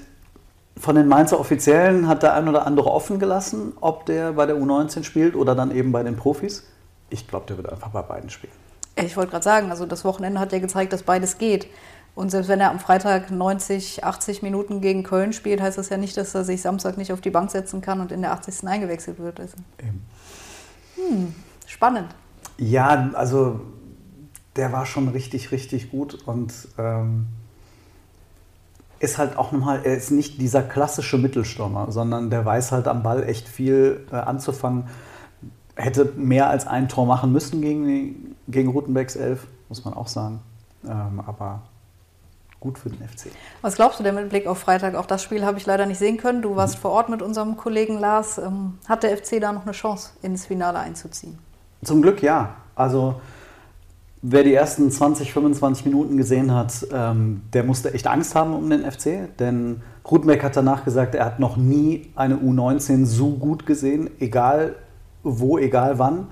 Von 0.78 0.96
den 0.96 1.08
Mainzer 1.08 1.40
Offiziellen 1.40 2.08
hat 2.08 2.24
der 2.24 2.34
ein 2.34 2.48
oder 2.48 2.66
andere 2.66 2.92
offen 2.92 3.20
gelassen, 3.20 3.74
ob 3.80 4.06
der 4.08 4.34
bei 4.34 4.46
der 4.46 4.56
U19 4.56 5.04
spielt 5.04 5.36
oder 5.36 5.54
dann 5.54 5.72
eben 5.72 5.92
bei 5.92 6.02
den 6.02 6.16
Profis. 6.16 6.64
Ich 7.10 7.28
glaube, 7.28 7.46
der 7.48 7.58
wird 7.58 7.72
einfach 7.72 7.90
bei 7.90 8.02
beiden 8.02 8.30
spielen. 8.32 8.54
Ich 8.96 9.16
wollte 9.18 9.32
gerade 9.32 9.44
sagen, 9.44 9.70
also 9.70 9.86
das 9.86 10.04
Wochenende 10.04 10.40
hat 10.40 10.52
ja 10.52 10.60
gezeigt, 10.60 10.94
dass 10.94 11.04
beides 11.04 11.38
geht. 11.38 11.68
Und 12.16 12.30
selbst 12.30 12.48
wenn 12.48 12.60
er 12.60 12.70
am 12.70 12.80
Freitag 12.80 13.32
90, 13.32 14.04
80 14.04 14.44
Minuten 14.44 14.82
gegen 14.82 15.04
Köln 15.04 15.34
spielt, 15.34 15.62
heißt 15.62 15.78
das 15.78 15.90
ja 15.90 15.98
nicht, 15.98 16.16
dass 16.16 16.36
er 16.36 16.44
sich 16.44 16.62
Samstag 16.62 16.98
nicht 16.98 17.12
auf 17.12 17.22
die 17.22 17.32
Bank 17.32 17.50
setzen 17.50 17.82
kann 17.82 18.02
und 18.02 18.12
in 18.12 18.22
der 18.22 18.32
80. 18.34 18.68
eingewechselt 18.68 19.20
wird. 19.20 19.40
Also. 19.40 19.58
Hm, 20.96 21.34
spannend. 21.66 22.14
Ja, 22.64 23.12
also 23.14 23.60
der 24.56 24.72
war 24.72 24.86
schon 24.86 25.10
richtig, 25.10 25.52
richtig 25.52 25.92
gut 25.92 26.14
und 26.26 26.54
ähm, 26.78 27.26
ist 29.00 29.18
halt 29.18 29.38
auch 29.38 29.52
nochmal, 29.52 29.82
er 29.84 29.98
ist 29.98 30.12
nicht 30.12 30.40
dieser 30.40 30.64
klassische 30.64 31.18
Mittelstürmer, 31.18 31.92
sondern 31.92 32.30
der 32.30 32.46
weiß 32.46 32.72
halt 32.72 32.88
am 32.88 33.04
Ball 33.04 33.24
echt 33.24 33.50
viel 33.50 34.08
äh, 34.12 34.16
anzufangen. 34.16 34.86
Hätte 35.76 36.14
mehr 36.16 36.50
als 36.50 36.68
ein 36.68 36.88
Tor 36.88 37.06
machen 37.06 37.34
müssen 37.34 37.62
gegen, 37.62 38.36
gegen 38.48 38.70
Rutenbecks 38.70 39.18
Elf, 39.18 39.48
muss 39.68 39.84
man 39.84 39.94
auch 39.94 40.08
sagen. 40.08 40.40
Ähm, 40.86 41.22
aber 41.26 41.64
gut 42.62 42.80
für 42.80 42.90
den 42.90 43.06
FC. 43.06 43.28
Was 43.62 43.76
glaubst 43.76 44.00
du 44.00 44.04
denn 44.04 44.16
mit 44.16 44.30
Blick 44.30 44.48
auf 44.48 44.60
Freitag? 44.60 44.96
Auch 44.96 45.06
das 45.06 45.22
Spiel 45.22 45.44
habe 45.44 45.58
ich 45.58 45.66
leider 45.66 45.86
nicht 45.86 45.98
sehen 45.98 46.16
können. 46.16 46.42
Du 46.42 46.56
warst 46.56 46.78
mhm. 46.78 46.82
vor 46.82 46.92
Ort 46.92 47.10
mit 47.10 47.22
unserem 47.22 47.58
Kollegen 47.58 48.00
Lars. 48.00 48.38
Ähm, 48.38 48.78
hat 48.88 49.04
der 49.04 49.18
FC 49.18 49.42
da 49.42 49.52
noch 49.52 49.64
eine 49.64 49.74
Chance, 49.74 50.12
ins 50.22 50.46
Finale 50.46 50.80
einzuziehen? 50.80 51.40
Zum 51.84 52.02
Glück 52.02 52.22
ja. 52.22 52.56
Also 52.76 53.16
wer 54.22 54.44
die 54.44 54.54
ersten 54.54 54.90
20, 54.90 55.34
25 55.34 55.86
Minuten 55.86 56.18
gesehen 56.18 56.54
hat, 56.54 56.88
ähm, 56.92 57.42
der 57.54 57.64
musste 57.64 57.94
echt 57.94 58.08
Angst 58.08 58.36
haben 58.36 58.54
um 58.54 58.70
den 58.70 58.90
FC. 58.90 59.38
Denn 59.38 59.82
Rudbeck 60.10 60.44
hat 60.44 60.56
danach 60.56 60.86
gesagt, 60.86 61.14
er 61.14 61.26
hat 61.26 61.40
noch 61.40 61.58
nie 61.58 62.12
eine 62.16 62.36
U19 62.36 63.06
so 63.06 63.32
gut 63.32 63.66
gesehen, 63.66 64.10
egal 64.20 64.76
wo, 65.24 65.58
egal 65.58 66.00
wann. 66.00 66.28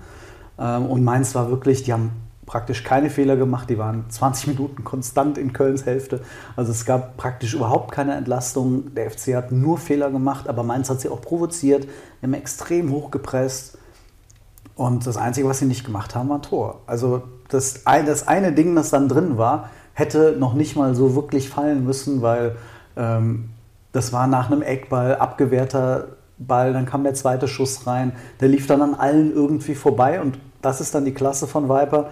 Ähm, 0.58 0.86
und 0.88 1.04
Mainz 1.04 1.36
war 1.36 1.50
wirklich, 1.50 1.84
die 1.84 1.94
haben 1.94 2.12
praktisch 2.46 2.84
keine 2.84 3.10
Fehler 3.10 3.38
gemacht. 3.38 3.70
Die 3.70 3.78
waren 3.78 4.06
20 4.10 4.48
Minuten 4.48 4.84
konstant 4.84 5.38
in 5.38 5.54
Kölns 5.54 5.86
Hälfte. 5.86 6.22
Also 6.56 6.72
es 6.72 6.86
gab 6.86 7.18
praktisch 7.18 7.54
überhaupt 7.54 7.92
keine 7.92 8.16
Entlastung. 8.16 8.94
Der 8.94 9.10
FC 9.10 9.36
hat 9.36 9.52
nur 9.52 9.78
Fehler 9.78 10.12
gemacht, 10.12 10.50
aber 10.50 10.64
Mainz 10.64 10.90
hat 10.90 11.02
sie 11.02 11.10
auch 11.10 11.22
provoziert. 11.22 11.88
Haben 12.22 12.34
extrem 12.34 12.92
hoch 12.92 13.12
gepresst. 13.12 13.78
Und 14.76 15.06
das 15.06 15.18
Einzige, 15.18 15.48
was 15.48 15.60
sie 15.60 15.66
nicht 15.66 15.86
gemacht 15.86 16.16
haben, 16.16 16.30
war 16.30 16.42
Tor. 16.42 16.82
Also 16.88 17.24
das, 17.50 17.84
das 17.84 18.28
eine 18.28 18.54
Ding, 18.54 18.76
das 18.76 18.90
dann 18.90 19.08
drin 19.08 19.38
war, 19.38 19.70
hätte 19.94 20.36
noch 20.40 20.54
nicht 20.54 20.76
mal 20.76 20.96
so 20.96 21.16
wirklich 21.16 21.50
fallen 21.50 21.86
müssen, 21.86 22.22
weil 22.22 22.56
ähm, 22.96 23.50
das 23.92 24.14
war 24.14 24.28
nach 24.28 24.50
einem 24.50 24.62
Eckball, 24.62 25.16
abgewehrter 25.16 26.08
Ball, 26.38 26.74
dann 26.74 26.86
kam 26.86 27.04
der 27.04 27.14
zweite 27.14 27.48
Schuss 27.48 27.86
rein. 27.86 28.14
Der 28.40 28.48
lief 28.48 28.68
dann 28.68 28.82
an 28.82 28.96
allen 28.96 29.34
irgendwie 29.34 29.76
vorbei 29.76 30.22
und 30.22 30.40
das 30.62 30.82
ist 30.82 30.96
dann 30.96 31.06
die 31.06 31.14
Klasse 31.14 31.48
von 31.48 31.70
Viper 31.70 32.12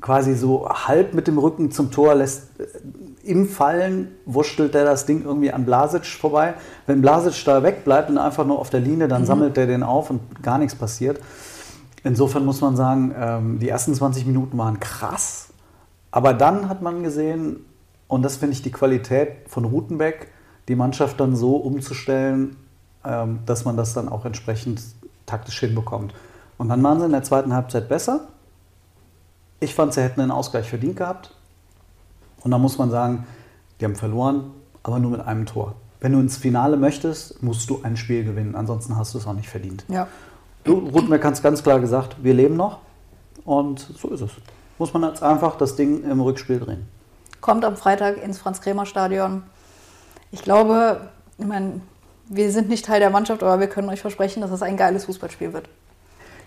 quasi 0.00 0.34
so 0.34 0.68
halb 0.68 1.14
mit 1.14 1.26
dem 1.26 1.38
Rücken 1.38 1.70
zum 1.70 1.90
Tor, 1.90 2.14
lässt 2.14 2.58
äh, 2.58 2.64
im 3.22 3.48
Fallen, 3.48 4.08
wurschtelt 4.24 4.74
der 4.74 4.84
das 4.84 5.04
Ding 5.04 5.24
irgendwie 5.24 5.52
an 5.52 5.66
Blasic 5.66 6.06
vorbei. 6.06 6.54
Wenn 6.86 7.02
Blasic 7.02 7.44
da 7.44 7.62
wegbleibt 7.62 8.08
und 8.08 8.18
einfach 8.18 8.46
nur 8.46 8.58
auf 8.58 8.70
der 8.70 8.80
Linie, 8.80 9.08
dann 9.08 9.22
mhm. 9.22 9.26
sammelt 9.26 9.56
der 9.56 9.66
den 9.66 9.82
auf 9.82 10.10
und 10.10 10.42
gar 10.42 10.58
nichts 10.58 10.74
passiert. 10.74 11.20
Insofern 12.02 12.44
muss 12.44 12.60
man 12.60 12.76
sagen, 12.76 13.14
ähm, 13.16 13.58
die 13.58 13.68
ersten 13.68 13.94
20 13.94 14.26
Minuten 14.26 14.56
waren 14.56 14.80
krass. 14.80 15.52
Aber 16.10 16.34
dann 16.34 16.68
hat 16.68 16.82
man 16.82 17.02
gesehen, 17.02 17.64
und 18.08 18.22
das 18.22 18.36
finde 18.36 18.54
ich 18.54 18.62
die 18.62 18.72
Qualität 18.72 19.48
von 19.48 19.64
Rutenbeck, 19.64 20.28
die 20.68 20.74
Mannschaft 20.74 21.20
dann 21.20 21.36
so 21.36 21.56
umzustellen, 21.56 22.56
ähm, 23.04 23.40
dass 23.46 23.64
man 23.64 23.76
das 23.76 23.92
dann 23.94 24.08
auch 24.08 24.24
entsprechend 24.24 24.82
taktisch 25.26 25.60
hinbekommt. 25.60 26.14
Und 26.58 26.68
dann 26.68 26.82
waren 26.82 26.98
sie 26.98 27.06
in 27.06 27.12
der 27.12 27.22
zweiten 27.22 27.54
Halbzeit 27.54 27.88
besser. 27.88 28.28
Ich 29.60 29.74
fand, 29.74 29.94
sie 29.94 30.02
hätten 30.02 30.20
einen 30.20 30.30
Ausgleich 30.30 30.68
verdient 30.68 30.96
gehabt. 30.96 31.34
Und 32.42 32.50
da 32.50 32.58
muss 32.58 32.78
man 32.78 32.90
sagen, 32.90 33.26
die 33.80 33.84
haben 33.84 33.94
verloren, 33.96 34.50
aber 34.82 34.98
nur 34.98 35.10
mit 35.10 35.20
einem 35.20 35.46
Tor. 35.46 35.74
Wenn 36.00 36.12
du 36.12 36.20
ins 36.20 36.38
Finale 36.38 36.76
möchtest, 36.76 37.42
musst 37.42 37.68
du 37.68 37.80
ein 37.82 37.96
Spiel 37.96 38.24
gewinnen. 38.24 38.54
Ansonsten 38.54 38.96
hast 38.96 39.14
du 39.14 39.18
es 39.18 39.26
auch 39.26 39.34
nicht 39.34 39.48
verdient. 39.48 39.84
Ja. 39.88 40.08
Du, 40.64 40.74
Rudmerk 40.74 41.24
hat 41.24 41.34
es 41.34 41.42
ganz 41.42 41.62
klar 41.62 41.80
gesagt, 41.80 42.16
wir 42.22 42.34
leben 42.34 42.56
noch. 42.56 42.78
Und 43.44 43.80
so 43.80 44.08
ist 44.08 44.20
es. 44.20 44.30
Muss 44.78 44.92
man 44.92 45.02
jetzt 45.04 45.22
einfach 45.22 45.56
das 45.56 45.76
Ding 45.76 46.04
im 46.04 46.20
Rückspiel 46.20 46.60
drehen. 46.60 46.86
Kommt 47.40 47.64
am 47.64 47.76
Freitag 47.76 48.22
ins 48.22 48.38
Franz-Kremer-Stadion. 48.38 49.42
Ich 50.30 50.42
glaube, 50.42 51.08
ich 51.38 51.46
meine, 51.46 51.80
wir 52.28 52.52
sind 52.52 52.68
nicht 52.68 52.84
Teil 52.84 53.00
der 53.00 53.10
Mannschaft, 53.10 53.42
aber 53.42 53.60
wir 53.60 53.66
können 53.66 53.88
euch 53.88 54.00
versprechen, 54.00 54.40
dass 54.40 54.50
es 54.50 54.62
ein 54.62 54.76
geiles 54.76 55.06
Fußballspiel 55.06 55.52
wird. 55.52 55.68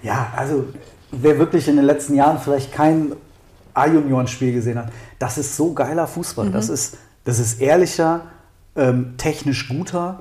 Ja, 0.01 0.31
also 0.35 0.65
wer 1.11 1.39
wirklich 1.39 1.67
in 1.67 1.75
den 1.75 1.85
letzten 1.85 2.15
Jahren 2.15 2.39
vielleicht 2.39 2.71
kein 2.71 3.13
A-Junioren-Spiel 3.73 4.53
gesehen 4.53 4.77
hat, 4.77 4.91
das 5.19 5.37
ist 5.37 5.57
so 5.57 5.73
geiler 5.73 6.07
Fußball. 6.07 6.47
Mhm. 6.47 6.51
Das, 6.53 6.69
ist, 6.69 6.97
das 7.25 7.39
ist 7.39 7.59
ehrlicher, 7.59 8.21
ähm, 8.75 9.15
technisch 9.17 9.67
guter 9.67 10.19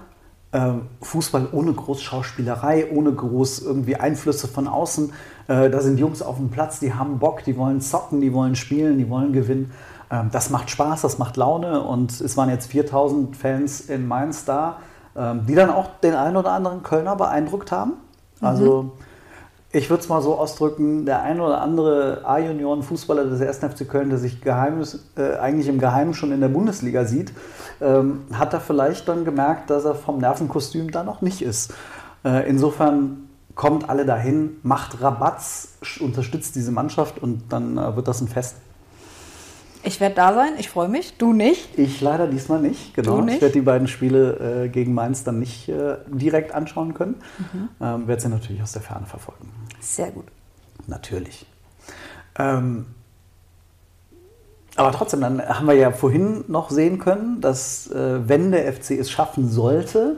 Fußball 1.00 1.48
ohne 1.52 1.72
groß 1.72 2.02
Schauspielerei, 2.02 2.90
ohne 2.92 3.12
groß 3.12 3.60
irgendwie 3.60 3.96
Einflüsse 3.96 4.48
von 4.48 4.68
außen. 4.68 5.12
Äh, 5.48 5.70
da 5.70 5.80
sind 5.80 5.98
Jungs 5.98 6.22
auf 6.22 6.36
dem 6.36 6.50
Platz, 6.50 6.78
die 6.78 6.94
haben 6.94 7.18
Bock, 7.18 7.42
die 7.44 7.56
wollen 7.56 7.80
zocken, 7.80 8.20
die 8.20 8.32
wollen 8.32 8.54
spielen, 8.54 8.98
die 8.98 9.08
wollen 9.08 9.32
gewinnen. 9.32 9.72
Ähm, 10.10 10.28
das 10.30 10.50
macht 10.50 10.70
Spaß, 10.70 11.02
das 11.02 11.18
macht 11.18 11.36
Laune 11.36 11.82
und 11.82 12.20
es 12.20 12.36
waren 12.36 12.50
jetzt 12.50 12.70
4000 12.70 13.36
Fans 13.36 13.80
in 13.80 14.06
Mainz 14.06 14.44
da, 14.44 14.78
ähm, 15.16 15.46
die 15.46 15.54
dann 15.54 15.70
auch 15.70 15.88
den 16.02 16.14
einen 16.14 16.36
oder 16.36 16.52
anderen 16.52 16.82
Kölner 16.82 17.16
beeindruckt 17.16 17.72
haben. 17.72 17.94
Also 18.40 18.82
mhm 18.82 18.90
ich 19.72 19.88
würde 19.88 20.02
es 20.02 20.08
mal 20.08 20.20
so 20.20 20.38
ausdrücken, 20.38 21.06
der 21.06 21.22
ein 21.22 21.40
oder 21.40 21.62
andere 21.62 22.22
A-Junioren-Fußballer 22.24 23.24
des 23.24 23.40
1. 23.40 23.58
FC 23.74 23.88
Köln, 23.88 24.10
der 24.10 24.18
sich 24.18 24.42
Geheimnis, 24.42 25.06
äh, 25.16 25.36
eigentlich 25.36 25.66
im 25.68 25.78
Geheimen 25.78 26.12
schon 26.12 26.30
in 26.30 26.40
der 26.42 26.48
Bundesliga 26.48 27.06
sieht, 27.06 27.32
ähm, 27.80 28.22
hat 28.34 28.52
er 28.52 28.60
vielleicht 28.60 29.08
dann 29.08 29.24
gemerkt, 29.24 29.70
dass 29.70 29.86
er 29.86 29.94
vom 29.94 30.18
Nervenkostüm 30.18 30.90
da 30.90 31.02
noch 31.04 31.22
nicht 31.22 31.40
ist. 31.40 31.72
Äh, 32.22 32.48
insofern 32.48 33.28
kommt 33.54 33.88
alle 33.88 34.04
dahin, 34.04 34.58
macht 34.62 35.00
Rabatz, 35.00 35.78
unterstützt 36.00 36.54
diese 36.54 36.70
Mannschaft 36.70 37.18
und 37.18 37.44
dann 37.48 37.78
äh, 37.78 37.96
wird 37.96 38.08
das 38.08 38.20
ein 38.20 38.28
Fest. 38.28 38.56
Ich 39.84 40.00
werde 40.00 40.14
da 40.14 40.32
sein, 40.32 40.52
ich 40.58 40.68
freue 40.68 40.88
mich. 40.88 41.16
Du 41.18 41.32
nicht? 41.32 41.76
Ich 41.78 42.00
leider 42.00 42.28
diesmal 42.28 42.60
nicht, 42.60 42.94
genau. 42.94 43.20
Nicht? 43.20 43.36
Ich 43.36 43.40
werde 43.40 43.54
die 43.54 43.62
beiden 43.62 43.88
Spiele 43.88 44.64
äh, 44.64 44.68
gegen 44.68 44.94
Mainz 44.94 45.24
dann 45.24 45.40
nicht 45.40 45.68
äh, 45.68 45.96
direkt 46.08 46.54
anschauen 46.54 46.94
können. 46.94 47.16
Mhm. 47.38 47.68
Ähm, 47.80 48.06
werde 48.06 48.22
sie 48.22 48.28
natürlich 48.28 48.62
aus 48.62 48.72
der 48.72 48.82
Ferne 48.82 49.06
verfolgen. 49.06 49.50
Sehr 49.80 50.12
gut. 50.12 50.26
Natürlich. 50.86 51.46
Ähm, 52.38 52.86
aber 54.76 54.92
trotzdem, 54.92 55.20
dann 55.20 55.42
haben 55.42 55.66
wir 55.66 55.74
ja 55.74 55.90
vorhin 55.90 56.44
noch 56.48 56.70
sehen 56.70 56.98
können, 56.98 57.40
dass 57.40 57.90
äh, 57.90 58.26
wenn 58.28 58.52
der 58.52 58.72
FC 58.72 58.92
es 58.92 59.10
schaffen 59.10 59.50
sollte, 59.50 60.16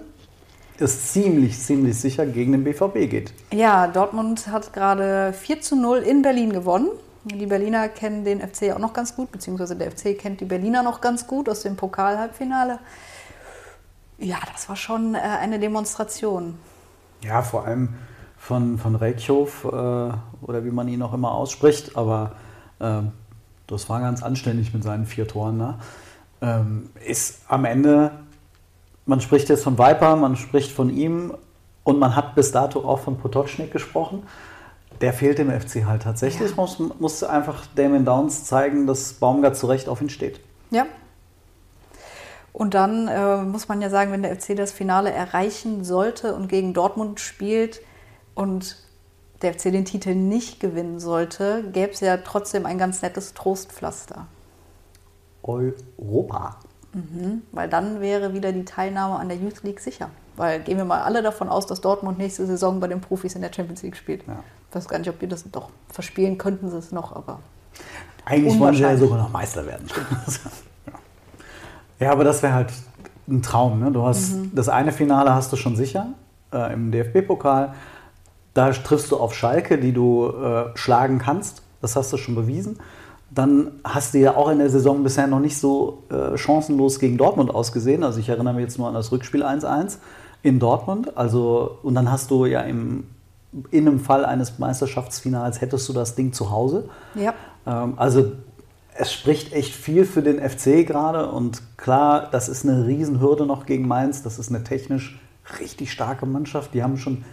es 0.79 1.12
ziemlich, 1.12 1.59
ziemlich 1.59 1.98
sicher 1.98 2.27
gegen 2.27 2.53
den 2.53 2.64
BVB 2.64 3.11
geht. 3.11 3.33
Ja, 3.53 3.87
Dortmund 3.87 4.48
hat 4.48 4.72
gerade 4.72 5.33
4 5.33 5.61
zu 5.61 5.77
0 5.77 5.98
in 5.98 6.22
Berlin 6.22 6.53
gewonnen. 6.53 6.88
Die 7.24 7.46
Berliner 7.46 7.88
kennen 7.88 8.24
den 8.24 8.40
FC 8.40 8.74
auch 8.74 8.78
noch 8.78 8.92
ganz 8.92 9.16
gut, 9.16 9.32
beziehungsweise 9.32 9.76
der 9.76 9.90
FC 9.90 10.18
kennt 10.18 10.40
die 10.40 10.44
Berliner 10.44 10.82
noch 10.82 11.00
ganz 11.00 11.26
gut 11.26 11.48
aus 11.48 11.62
dem 11.62 11.74
Pokal-Halbfinale. 11.74 12.78
Ja, 14.18 14.37
das 14.52 14.68
war 14.68 14.76
schon 14.76 15.14
äh, 15.14 15.18
eine 15.18 15.58
Demonstration. 15.58 16.58
Ja, 17.22 17.40
vor 17.40 17.64
allem 17.64 17.94
von, 18.37 18.76
von 18.76 18.94
Reykhoff, 18.94 19.64
äh, 19.64 19.68
oder 19.68 20.64
wie 20.64 20.70
man 20.70 20.87
ihn 20.88 21.00
auch 21.00 21.14
immer 21.14 21.32
ausspricht, 21.32 21.96
aber 21.96 22.32
äh, 22.78 23.00
das 23.66 23.88
war 23.88 24.00
ganz 24.00 24.22
anständig 24.22 24.74
mit 24.74 24.84
seinen 24.84 25.06
vier 25.06 25.26
Toren. 25.26 25.56
Ne? 25.56 25.78
Ähm, 26.42 26.90
ist 27.06 27.40
am 27.48 27.64
Ende, 27.64 28.10
man 29.06 29.22
spricht 29.22 29.48
jetzt 29.48 29.64
von 29.64 29.78
Viper, 29.78 30.16
man 30.16 30.37
spricht 30.37 30.72
von 30.72 30.90
ihm 30.90 31.32
und 31.84 31.98
man 31.98 32.14
hat 32.14 32.34
bis 32.34 32.52
dato 32.52 32.80
auch 32.80 32.98
von 32.98 33.16
Potocznik 33.16 33.72
gesprochen. 33.72 34.24
Der 35.00 35.12
fehlt 35.12 35.38
dem 35.38 35.50
FC 35.50 35.85
halt 35.87 36.02
tatsächlich. 36.02 36.50
Ja. 36.50 36.57
Muss, 36.57 36.78
muss 36.78 37.22
einfach 37.22 37.66
Damon 37.74 38.04
Downs 38.04 38.44
zeigen, 38.44 38.87
dass 38.87 39.14
Baumgart 39.14 39.57
zu 39.57 39.66
Recht 39.66 39.88
auf 39.88 40.00
ihn 40.00 40.11
steht. 40.11 40.40
Ja. 40.70 40.87
Und 42.52 42.74
dann 42.74 43.09
äh, 43.09 43.42
muss 43.42 43.68
man 43.68 43.83
ja 43.83 43.90
sagen, 43.90 44.12
wenn 44.12 44.22
der 44.22 44.37
FC 44.37 44.57
das 44.57 44.70
Finale 44.70 45.11
erreichen 45.11 45.85
sollte 45.85 46.35
und 46.37 46.48
gegen 46.48 46.72
Dortmund 46.72 47.18
spielt 47.18 47.80
und 48.35 48.76
der 49.42 49.54
FC 49.54 49.64
den 49.64 49.85
Titel 49.85 50.14
nicht 50.14 50.61
gewinnen 50.61 51.00
sollte, 51.00 51.64
gäbe 51.72 51.92
es 51.92 52.00
ja 52.00 52.16
trotzdem 52.16 52.64
ein 52.64 52.78
ganz 52.78 53.02
nettes 53.02 53.35
Trostpflaster. 53.35 54.26
Europa. 55.42 56.57
Mhm, 56.92 57.42
weil 57.50 57.68
dann 57.68 58.00
wäre 58.00 58.35
wieder 58.35 58.52
die 58.52 58.64
Teilnahme 58.64 59.16
an 59.16 59.28
der 59.28 59.37
Youth 59.37 59.62
League 59.64 59.80
sicher. 59.80 60.11
Weil 60.37 60.61
gehen 60.61 60.78
wir 60.78 60.85
mal 60.85 61.02
alle 61.02 61.22
davon 61.22 61.48
aus, 61.48 61.66
dass 61.66 61.80
Dortmund 61.80 62.18
nächste 62.18 62.46
Saison 62.46 62.80
bei 62.80 62.88
den 62.88 63.00
Profis 63.00 63.35
in 63.35 63.42
der 63.42 63.52
Champions 63.52 63.83
League 63.83 63.96
spielt. 63.96 64.26
Ja. 64.26 64.42
Ich 64.74 64.76
weiß 64.76 64.88
gar 64.88 64.98
nicht, 64.98 65.08
ob 65.08 65.20
die 65.20 65.28
das 65.28 65.44
doch 65.52 65.68
verspielen 65.88 66.37
könnten, 66.37 66.68
sie 66.68 66.78
es 66.78 66.90
noch, 66.90 67.14
aber. 67.14 67.38
Eigentlich 68.24 68.58
wollen 68.58 68.74
sie 68.74 68.82
ja 68.82 68.96
sogar 68.96 69.18
noch 69.18 69.30
Meister 69.30 69.64
werden. 69.64 69.87
ja, 72.00 72.10
aber 72.10 72.24
das 72.24 72.42
wäre 72.42 72.54
halt 72.54 72.72
ein 73.28 73.40
Traum. 73.40 73.78
Ne? 73.78 73.92
Du 73.92 74.02
hast 74.04 74.34
mhm. 74.34 74.50
das 74.52 74.68
eine 74.68 74.90
Finale 74.90 75.32
hast 75.32 75.52
du 75.52 75.56
schon 75.56 75.76
sicher 75.76 76.08
äh, 76.52 76.72
im 76.72 76.90
DFB-Pokal. 76.90 77.72
Da 78.52 78.70
triffst 78.72 79.12
du 79.12 79.16
auf 79.18 79.32
Schalke, 79.32 79.78
die 79.78 79.92
du 79.92 80.26
äh, 80.26 80.76
schlagen 80.76 81.20
kannst. 81.20 81.62
Das 81.80 81.94
hast 81.94 82.12
du 82.12 82.16
schon 82.16 82.34
bewiesen. 82.34 82.80
dann 83.30 83.70
hast 83.84 84.14
du 84.14 84.18
ja 84.18 84.34
auch 84.34 84.48
in 84.48 84.58
der 84.58 84.70
Saison 84.70 85.04
bisher 85.04 85.28
noch 85.28 85.38
nicht 85.38 85.56
so 85.56 86.02
äh, 86.10 86.37
chancenlos 86.37 86.98
gegen 86.98 87.16
Dortmund 87.16 87.54
ausgesehen. 87.54 88.02
Also 88.02 88.18
ich 88.18 88.28
erinnere 88.28 88.54
mich 88.54 88.64
jetzt 88.64 88.78
nur 88.78 88.88
an 88.88 88.94
das 88.94 89.12
Rückspiel 89.12 89.44
1-1 89.44 89.98
in 90.42 90.58
Dortmund. 90.58 91.16
Also, 91.16 91.78
und 91.84 91.94
dann 91.94 92.10
hast 92.10 92.32
du 92.32 92.44
ja 92.44 92.62
im, 92.62 93.04
in 93.70 93.86
einem 93.86 94.00
Fall 94.00 94.24
eines 94.24 94.58
Meisterschaftsfinals 94.58 95.60
hättest 95.60 95.88
du 95.88 95.92
das 95.92 96.14
Ding 96.14 96.32
zu 96.32 96.50
Hause. 96.50 96.88
Ja. 97.14 97.34
Ähm, 97.66 97.94
also 97.96 98.32
es 98.96 99.12
spricht 99.12 99.52
echt 99.52 99.74
viel 99.74 100.04
für 100.04 100.22
den 100.22 100.38
FC 100.38 100.86
gerade 100.86 101.30
und 101.30 101.62
klar, 101.76 102.28
das 102.30 102.48
ist 102.48 102.64
eine 102.64 102.86
Riesenhürde 102.86 103.46
noch 103.46 103.66
gegen 103.66 103.88
Mainz. 103.88 104.22
Das 104.22 104.38
ist 104.38 104.50
eine 104.50 104.62
technisch 104.62 105.18
richtig 105.60 105.92
starke 105.92 106.26
Mannschaft. 106.26 106.74
Die 106.74 106.82
haben 106.82 106.96
schon 106.96 107.24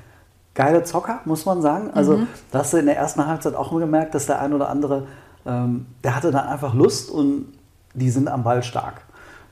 geile 0.53 0.83
Zocker, 0.83 1.21
muss 1.25 1.45
man 1.45 1.61
sagen. 1.61 1.91
Also 1.93 2.17
mhm. 2.17 2.27
da 2.51 2.59
hast 2.59 2.73
du 2.73 2.77
in 2.77 2.85
der 2.85 2.97
ersten 2.97 3.25
Halbzeit 3.25 3.55
auch 3.55 3.71
gemerkt, 3.71 4.15
dass 4.15 4.25
der 4.25 4.41
ein 4.41 4.53
oder 4.53 4.69
andere, 4.69 5.07
ähm, 5.45 5.85
der 6.03 6.15
hatte 6.15 6.31
dann 6.31 6.47
einfach 6.47 6.73
Lust 6.73 7.09
und 7.09 7.45
die 7.93 8.09
sind 8.09 8.27
am 8.27 8.43
Ball 8.43 8.63
stark. 8.63 9.01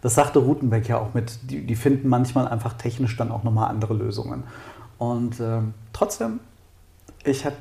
Das 0.01 0.15
sagte 0.15 0.39
Rutenbeck 0.39 0.87
ja 0.87 0.97
auch 0.97 1.13
mit, 1.13 1.51
die, 1.51 1.65
die 1.65 1.75
finden 1.75 2.07
manchmal 2.07 2.47
einfach 2.47 2.73
technisch 2.73 3.17
dann 3.17 3.31
auch 3.31 3.43
nochmal 3.43 3.69
andere 3.69 3.93
Lösungen. 3.93 4.43
Und 4.97 5.39
ähm, 5.39 5.73
trotzdem, 5.93 6.39
ich 7.23 7.45
habe 7.45 7.55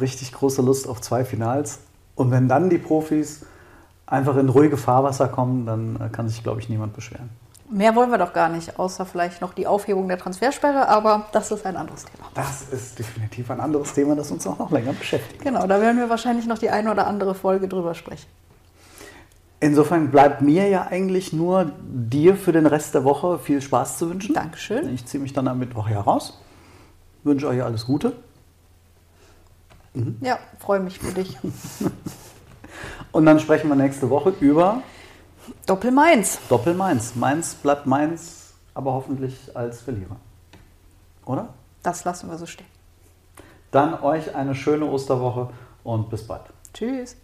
richtig 0.00 0.32
große 0.32 0.62
Lust 0.62 0.88
auf 0.88 1.00
zwei 1.00 1.24
Finals. 1.24 1.80
Und 2.14 2.30
wenn 2.30 2.48
dann 2.48 2.70
die 2.70 2.78
Profis 2.78 3.44
einfach 4.06 4.36
in 4.36 4.48
ruhige 4.48 4.76
Fahrwasser 4.76 5.28
kommen, 5.28 5.66
dann 5.66 5.96
äh, 5.96 6.08
kann 6.10 6.28
sich, 6.28 6.42
glaube 6.42 6.60
ich, 6.60 6.68
niemand 6.68 6.94
beschweren. 6.94 7.30
Mehr 7.70 7.94
wollen 7.94 8.10
wir 8.10 8.18
doch 8.18 8.34
gar 8.34 8.50
nicht, 8.50 8.78
außer 8.78 9.06
vielleicht 9.06 9.40
noch 9.40 9.54
die 9.54 9.66
Aufhebung 9.66 10.06
der 10.06 10.18
Transfersperre, 10.18 10.86
aber 10.86 11.26
das 11.32 11.50
ist 11.50 11.64
ein 11.64 11.76
anderes 11.76 12.04
Thema. 12.04 12.28
Das 12.34 12.62
ist 12.70 12.98
definitiv 12.98 13.50
ein 13.50 13.58
anderes 13.58 13.94
Thema, 13.94 14.14
das 14.14 14.30
uns 14.30 14.46
auch 14.46 14.58
noch 14.58 14.70
länger 14.70 14.92
beschäftigt. 14.92 15.42
Genau, 15.42 15.66
da 15.66 15.80
werden 15.80 15.98
wir 15.98 16.10
wahrscheinlich 16.10 16.46
noch 16.46 16.58
die 16.58 16.68
eine 16.68 16.90
oder 16.90 17.06
andere 17.06 17.34
Folge 17.34 17.66
drüber 17.66 17.94
sprechen. 17.94 18.26
Insofern 19.60 20.10
bleibt 20.10 20.42
mir 20.42 20.68
ja 20.68 20.88
eigentlich 20.88 21.32
nur 21.32 21.72
dir 21.80 22.36
für 22.36 22.52
den 22.52 22.66
Rest 22.66 22.94
der 22.94 23.02
Woche 23.02 23.38
viel 23.38 23.62
Spaß 23.62 23.96
zu 23.96 24.10
wünschen. 24.10 24.34
Dankeschön. 24.34 24.92
Ich 24.94 25.06
ziehe 25.06 25.22
mich 25.22 25.32
dann 25.32 25.48
am 25.48 25.58
Mittwoch 25.58 25.88
heraus. 25.88 26.38
Wünsche 27.22 27.48
euch 27.48 27.62
alles 27.62 27.86
Gute. 27.86 28.12
Mhm. 29.94 30.18
Ja, 30.20 30.38
freue 30.58 30.80
mich 30.80 30.98
für 30.98 31.12
dich. 31.12 31.38
Und 33.12 33.26
dann 33.26 33.38
sprechen 33.38 33.68
wir 33.68 33.76
nächste 33.76 34.10
Woche 34.10 34.34
über 34.40 34.82
Doppel 35.66 35.92
Mainz. 35.92 36.38
Doppel 36.48 36.74
Mainz. 36.74 37.14
Mainz 37.14 37.54
bleibt 37.54 37.86
Mainz, 37.86 38.54
aber 38.74 38.92
hoffentlich 38.92 39.56
als 39.56 39.80
Verlierer. 39.80 40.16
Oder? 41.24 41.54
Das 41.82 42.04
lassen 42.04 42.28
wir 42.28 42.38
so 42.38 42.46
stehen. 42.46 42.66
Dann 43.70 44.02
euch 44.02 44.34
eine 44.34 44.54
schöne 44.54 44.86
Osterwoche 44.86 45.50
und 45.84 46.10
bis 46.10 46.26
bald. 46.26 46.42
Tschüss. 46.72 47.16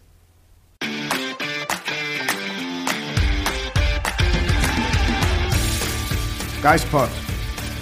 Geispod, 6.61 7.09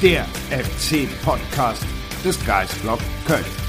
der 0.02 0.23
FC-Podcast 0.52 1.84
des 2.23 2.45
Geistblog 2.45 2.99
Köln. 3.28 3.68